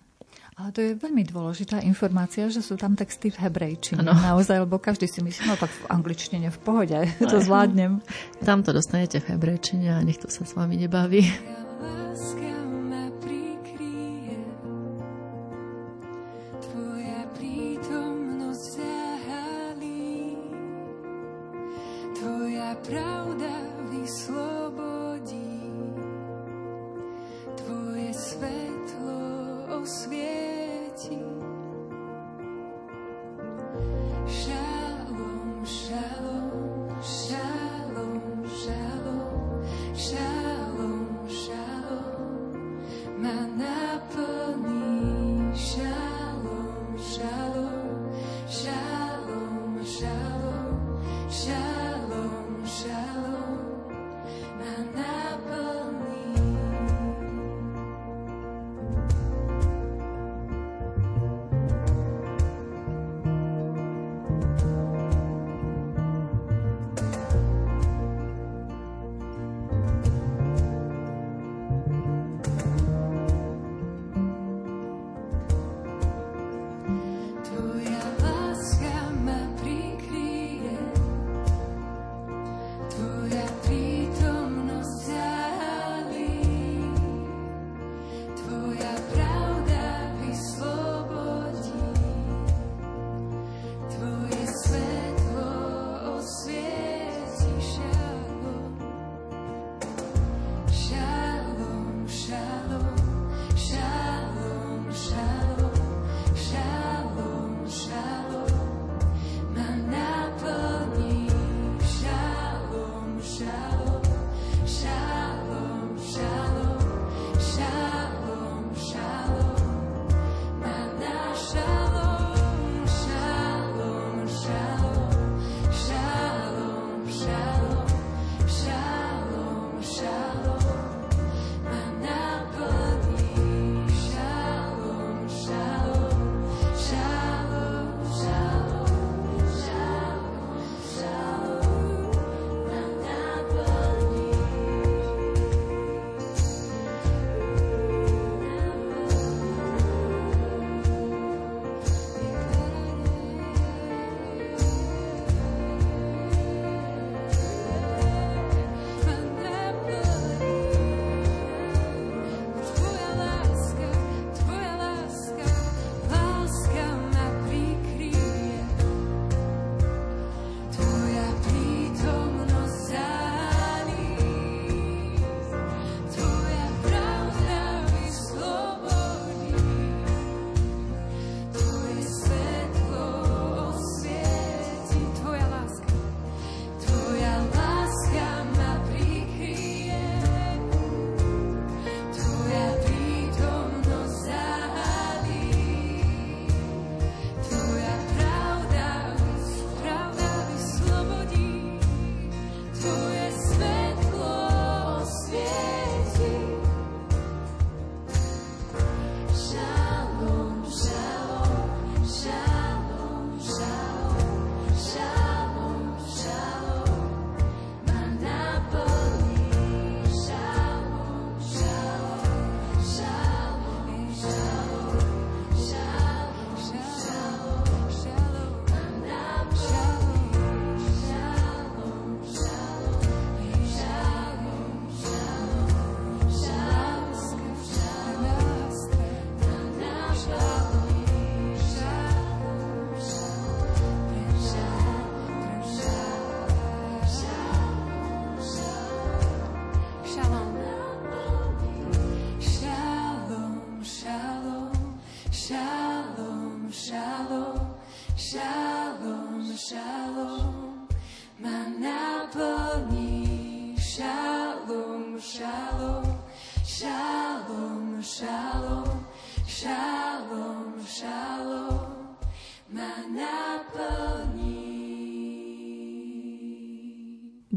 [0.53, 4.05] Ale to je veľmi dôležitá informácia, že sú tam texty v hebrejčine.
[4.05, 4.13] Ano.
[4.13, 8.05] Naozaj, lebo každý si myslí, no tak v angličtine v pohode, no, to zvládnem.
[8.45, 11.25] Tam to dostanete v hebrejčine a nech to sa s vami nebaví.
[11.25, 12.53] Láska.
[29.85, 30.22] свет.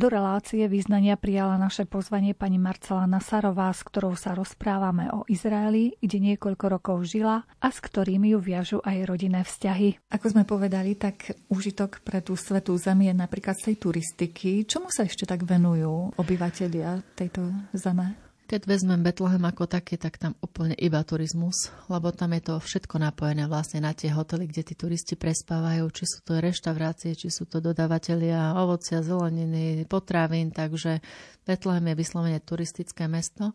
[0.07, 5.99] Do relácie význania prijala naše pozvanie pani Marcela Nasarová, s ktorou sa rozprávame o Izraeli,
[5.99, 9.99] kde niekoľko rokov žila a s ktorými ju viažu aj rodinné vzťahy.
[10.15, 14.63] Ako sme povedali, tak užitok pre tú svetú zemi je napríklad z tej turistiky.
[14.63, 17.43] Čomu sa ešte tak venujú obyvateľia tejto
[17.75, 18.26] zeme?
[18.47, 23.03] Keď vezmem Betlehem ako také, tak tam úplne iba turizmus, lebo tam je to všetko
[23.03, 27.51] napojené vlastne na tie hotely, kde tí turisti prespávajú, či sú to reštaurácie, či sú
[27.51, 31.03] to dodavatelia ovocia, zeleniny, potravín, takže
[31.43, 33.51] Betlehem je vyslovene turistické mesto.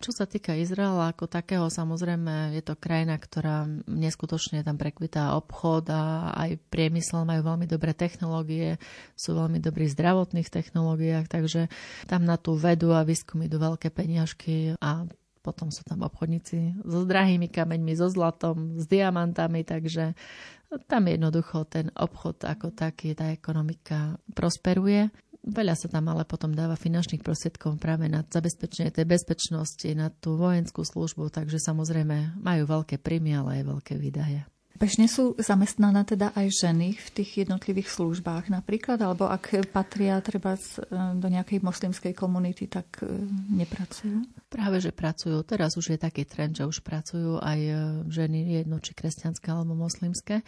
[0.00, 5.88] Čo sa týka Izraela ako takého, samozrejme je to krajina, ktorá neskutočne tam prekvitá obchod
[5.88, 8.76] a aj priemysel majú veľmi dobré technológie,
[9.16, 11.72] sú veľmi dobrí v zdravotných technológiách, takže
[12.08, 15.06] tam na tú vedu a výskum idú veľké peniažky ponožky a
[15.44, 20.16] potom sú tam obchodníci so drahými kameňmi, so zlatom, s diamantami, takže
[20.88, 25.12] tam jednoducho ten obchod ako taký, tá ekonomika prosperuje.
[25.44, 30.40] Veľa sa tam ale potom dáva finančných prostriedkov práve na zabezpečenie tej bezpečnosti, na tú
[30.40, 34.48] vojenskú službu, takže samozrejme majú veľké príjmy, ale aj veľké výdaje.
[34.74, 40.58] Bežne sú zamestnané teda aj ženy v tých jednotlivých službách napríklad, alebo ak patria treba
[41.14, 43.06] do nejakej moslimskej komunity, tak e,
[43.54, 44.26] nepracujú?
[44.50, 45.46] Práve, že pracujú.
[45.46, 47.74] Teraz už je taký trend, že už pracujú aj e,
[48.10, 50.42] ženy, jedno či kresťanské alebo moslimské.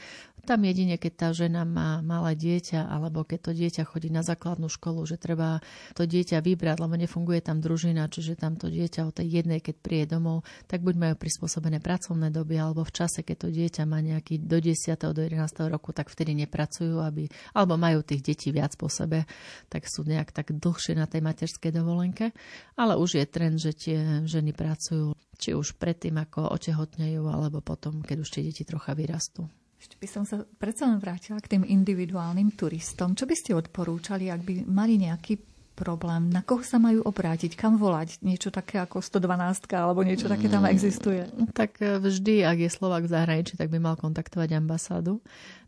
[0.47, 4.71] Tam jedine, keď tá žena má malé dieťa, alebo keď to dieťa chodí na základnú
[4.71, 5.59] školu, že treba
[5.99, 9.75] to dieťa vybrať, lebo nefunguje tam družina, čiže tam to dieťa o tej jednej, keď
[9.83, 13.99] príde domov, tak buď majú prispôsobené pracovné doby, alebo v čase, keď to dieťa má
[13.99, 14.95] nejaký do 10.
[14.95, 15.67] do 11.
[15.67, 19.27] roku, tak vtedy nepracujú, aby, alebo majú tých detí viac po sebe,
[19.67, 22.31] tak sú nejak tak dlhšie na tej materskej dovolenke.
[22.79, 27.99] Ale už je trend, že tie ženy pracujú či už predtým, ako otehotnejú, alebo potom,
[28.07, 29.51] keď už tie deti trocha vyrastú.
[29.77, 33.13] Ešte by som sa predsa len vrátila k tým individuálnym turistom.
[33.13, 35.37] Čo by ste odporúčali, ak by mali nejaký
[35.77, 38.25] problém, na koho sa majú obrátiť, kam volať?
[38.25, 41.23] Niečo také ako 112 alebo niečo také tam mm, existuje?
[41.53, 45.21] Tak e, vždy, ak je Slovak v zahraničí, tak by mal kontaktovať ambasádu.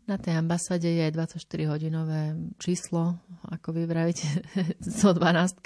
[0.09, 4.25] Na tej ambasáde je 24-hodinové číslo, ako vy vravíte,
[4.81, 5.61] 112,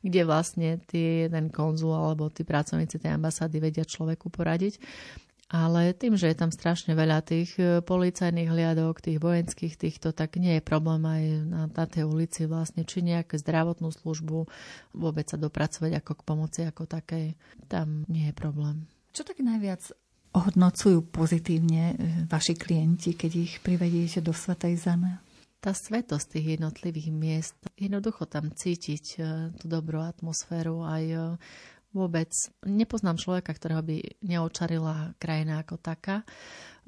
[0.00, 4.80] kde vlastne tí, ten konzul alebo tí pracovníci tej ambasády vedia človeku poradiť.
[5.52, 10.40] Ale tým, že je tam strašne veľa tých e, policajných hliadok, tých vojenských týchto, tak
[10.40, 14.48] nie je problém aj na, na tej ulici vlastne, či nejakú zdravotnú službu,
[14.96, 17.36] vôbec sa dopracovať ako k pomoci ako takej.
[17.68, 18.88] Tam nie je problém.
[19.12, 19.92] Čo tak najviac
[20.32, 21.94] ohodnocujú pozitívne e,
[22.32, 25.20] vaši klienti, keď ich privediete do Svetej Zeme?
[25.60, 31.36] Tá svetosť tých jednotlivých miest, jednoducho tam cítiť e, tú dobrú atmosféru aj
[31.92, 32.32] Vôbec
[32.64, 36.24] nepoznám človeka, ktorého by neočarila krajina ako taká.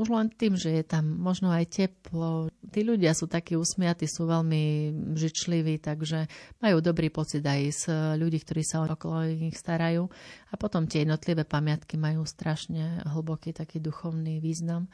[0.00, 2.48] Už len tým, že je tam možno aj teplo.
[2.72, 6.26] Tí ľudia sú takí usmiatí, sú veľmi žičliví, takže
[6.58, 7.82] majú dobrý pocit aj z
[8.16, 10.08] ľudí, ktorí sa okolo nich starajú.
[10.50, 14.88] A potom tie jednotlivé pamiatky majú strašne hlboký taký duchovný význam,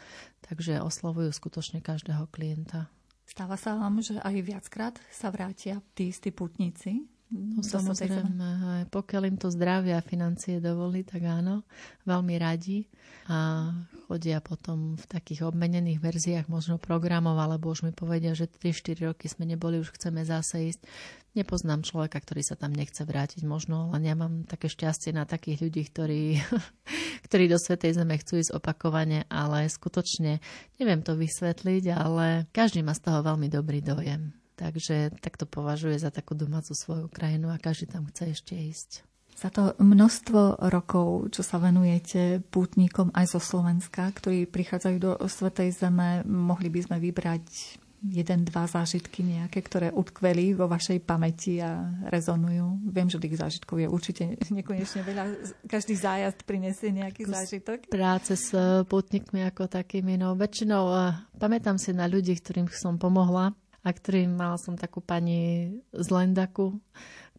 [0.45, 2.91] takže oslovujú skutočne každého klienta.
[3.31, 9.39] Stáva sa vám, že aj viackrát sa vrátia tí istí putníci No samozrejme, pokiaľ im
[9.39, 11.63] to zdravie a financie dovolí, tak áno,
[12.03, 12.91] veľmi radi
[13.31, 13.71] a
[14.11, 19.31] chodia potom v takých obmenených verziách možno programov, alebo už mi povedia, že 3-4 roky
[19.31, 20.83] sme neboli, už chceme zase ísť.
[21.39, 25.71] Nepoznám človeka, ktorý sa tam nechce vrátiť, možno len ja mám také šťastie na takých
[25.71, 26.43] ľudí, ktorí,
[27.31, 30.43] ktorí do Svetej Zeme chcú ísť opakovane, ale skutočne
[30.83, 34.40] neviem to vysvetliť, ale každý má z toho veľmi dobrý dojem.
[34.61, 38.91] Takže tak to považuje za takú domácu svoju krajinu a každý tam chce ešte ísť.
[39.41, 45.73] Za to množstvo rokov, čo sa venujete pútnikom aj zo Slovenska, ktorí prichádzajú do Svetej
[45.73, 47.49] Zeme, mohli by sme vybrať
[48.05, 52.93] jeden, dva zážitky nejaké, ktoré utkveli vo vašej pamäti a rezonujú.
[52.93, 55.25] Viem, že tých zážitkov je určite nekonečne veľa.
[55.69, 57.93] Každý zájazd prinesie nejaký zážitok.
[57.93, 58.53] Práce s
[58.89, 64.37] pútnikmi ako takými, no väčšinou uh, pamätám si na ľudí, ktorým som pomohla a ktorým
[64.37, 66.77] mal som takú pani z Lendaku,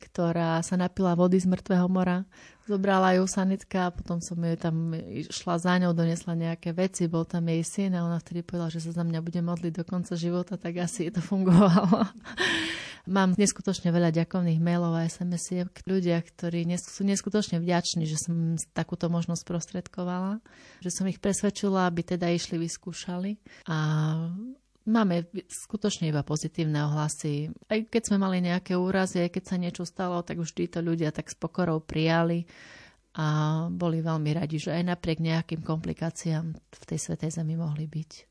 [0.02, 2.26] ktorá sa napila vody z mŕtvého mora.
[2.66, 4.98] Zobrala ju sanitka a potom som jej tam
[5.30, 8.82] šla za ňou, donesla nejaké veci, bol tam jej syn a ona vtedy povedala, že
[8.82, 12.10] sa za mňa bude modliť do konca života, tak asi to fungovalo.
[13.10, 19.10] Mám neskutočne veľa ďakovných mailov a SMS-iek ľudia, ktorí sú neskutočne vďační, že som takúto
[19.10, 20.38] možnosť prostredkovala,
[20.86, 23.78] že som ich presvedčila, aby teda išli, vyskúšali a
[24.82, 27.53] Máme skutočne iba pozitívne ohlasy.
[27.69, 31.13] Aj keď sme mali nejaké úrazy, aj keď sa niečo stalo, tak vždy to ľudia
[31.13, 32.49] tak s pokorou prijali
[33.11, 38.30] a boli veľmi radi, že aj napriek nejakým komplikáciám v tej Svetej Zemi mohli byť.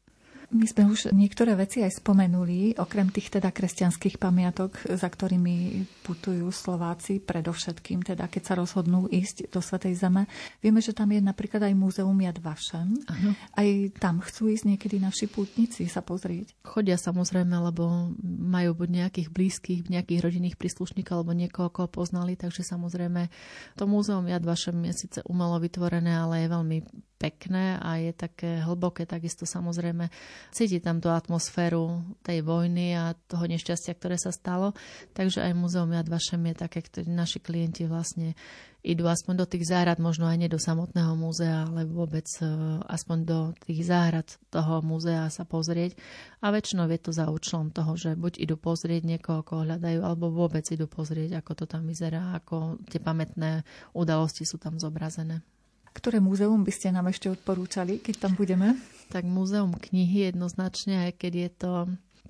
[0.50, 6.50] My sme už niektoré veci aj spomenuli, okrem tých teda kresťanských pamiatok, za ktorými putujú
[6.50, 10.26] Slováci, predovšetkým teda, keď sa rozhodnú ísť do Svetej Zeme.
[10.58, 12.98] Vieme, že tam je napríklad aj múzeum Jad Vašem.
[13.06, 13.30] Ano.
[13.54, 13.68] Aj
[14.02, 16.58] tam chcú ísť niekedy naši pútnici sa pozrieť.
[16.66, 22.66] Chodia samozrejme, lebo majú buď nejakých blízkych, nejakých rodinných príslušníkov alebo niekoho, koho poznali, takže
[22.66, 23.30] samozrejme
[23.78, 26.78] to múzeum Jad Vašem je síce umelo vytvorené, ale je veľmi
[27.20, 30.08] pekné a je také hlboké takisto samozrejme.
[30.56, 34.72] Cíti tam tú atmosféru tej vojny a toho nešťastia, ktoré sa stalo.
[35.12, 38.32] Takže aj Múzeum Jad Vašem je také, ktorí naši klienti vlastne
[38.80, 42.48] idú aspoň do tých záhrad, možno aj nie do samotného múzea, ale vôbec e,
[42.88, 46.00] aspoň do tých záhrad toho múzea sa pozrieť.
[46.40, 50.32] A väčšinou je to za účelom toho, že buď idú pozrieť niekoho, koho hľadajú, alebo
[50.32, 55.44] vôbec idú pozrieť, ako to tam vyzerá, ako tie pamätné udalosti sú tam zobrazené.
[55.90, 58.78] Ktoré múzeum by ste nám ešte odporúčali, keď tam budeme?
[59.10, 61.72] Tak múzeum knihy jednoznačne, aj keď je to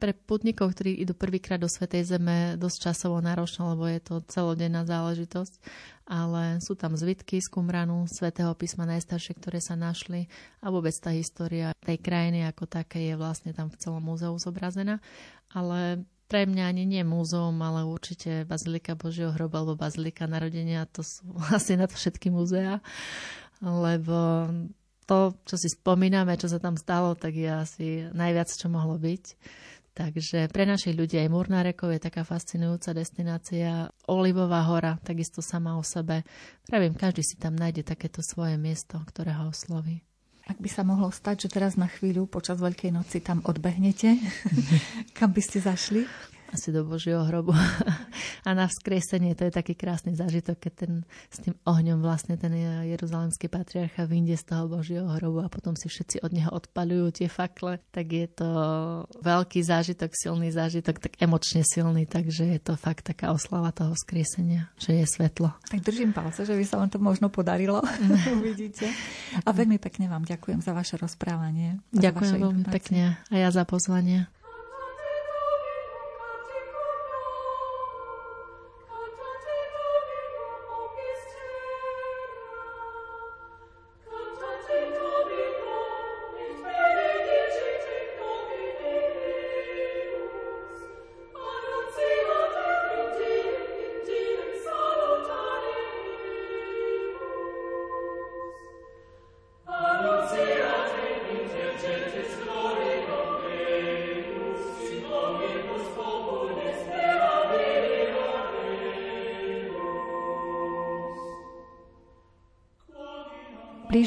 [0.00, 4.88] pre putníkov, ktorí idú prvýkrát do Svetej Zeme, dosť časovo náročné, lebo je to celodenná
[4.88, 5.60] záležitosť.
[6.08, 10.26] Ale sú tam zvitky z Kumranu, Svetého písma najstaršie, ktoré sa našli
[10.64, 14.98] a vôbec tá história tej krajiny ako také je vlastne tam v celom múzeu zobrazená.
[15.52, 21.04] Ale pre mňa ani nie múzeum, ale určite Bazilika Božieho hroba alebo Bazilika narodenia, to
[21.04, 22.80] sú asi na všetky múzea
[23.60, 24.48] lebo
[25.04, 29.24] to, čo si spomíname, čo sa tam stalo, tak je asi najviac, čo mohlo byť.
[29.90, 33.90] Takže pre našich ľudí aj Murnárekov je taká fascinujúca destinácia.
[34.06, 36.22] Olivová hora, takisto sama o sebe.
[36.64, 40.00] Pravím, každý si tam nájde takéto svoje miesto, ktoré ho osloví.
[40.46, 44.14] Ak by sa mohlo stať, že teraz na chvíľu počas Veľkej noci tam odbehnete,
[45.18, 46.06] kam by ste zašli?
[46.50, 47.54] Asi do Božieho hrobu.
[48.46, 50.92] a na vzkriesenie to je taký krásny zážitok, keď ten,
[51.30, 52.50] s tým ohňom vlastne ten
[52.90, 57.28] jeruzalemský patriarcha vyjde z toho Božieho hrobu a potom si všetci od neho odpalujú tie
[57.30, 58.48] fakle, tak je to
[59.22, 64.68] veľký zážitok, silný zážitok, tak emočne silný, takže je to fakt taká oslava toho vzkriesenia,
[64.76, 65.54] že je svetlo.
[65.70, 67.80] Tak držím palce, že by sa vám to možno podarilo,
[68.40, 68.90] uvidíte.
[69.46, 71.78] A veľmi pekne vám ďakujem za vaše rozprávanie.
[71.94, 74.39] Ďakujem veľmi pekne a ja za pozvanie.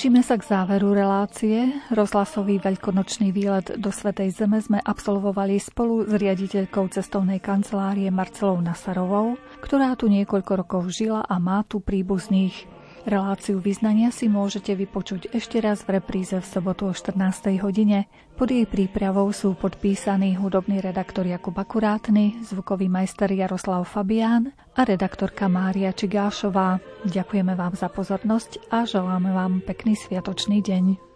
[0.03, 1.79] Blížime sa k záveru relácie.
[1.87, 9.39] Rozhlasový veľkonočný výlet do Svetej Zeme sme absolvovali spolu s riaditeľkou cestovnej kancelárie Marcelou Nasarovou,
[9.63, 12.72] ktorá tu niekoľko rokov žila a má tu príbuzných.
[13.03, 17.59] Reláciu vyznania si môžete vypočuť ešte raz v repríze v sobotu o 14.
[17.59, 18.07] hodine.
[18.39, 25.51] Pod jej prípravou sú podpísaní hudobný redaktor Jakub Akurátny, zvukový majster Jaroslav Fabián a redaktorka
[25.51, 26.79] Mária Čigášová.
[27.03, 31.12] Ďakujeme vám za pozornosť a želáme vám pekný sviatočný deň.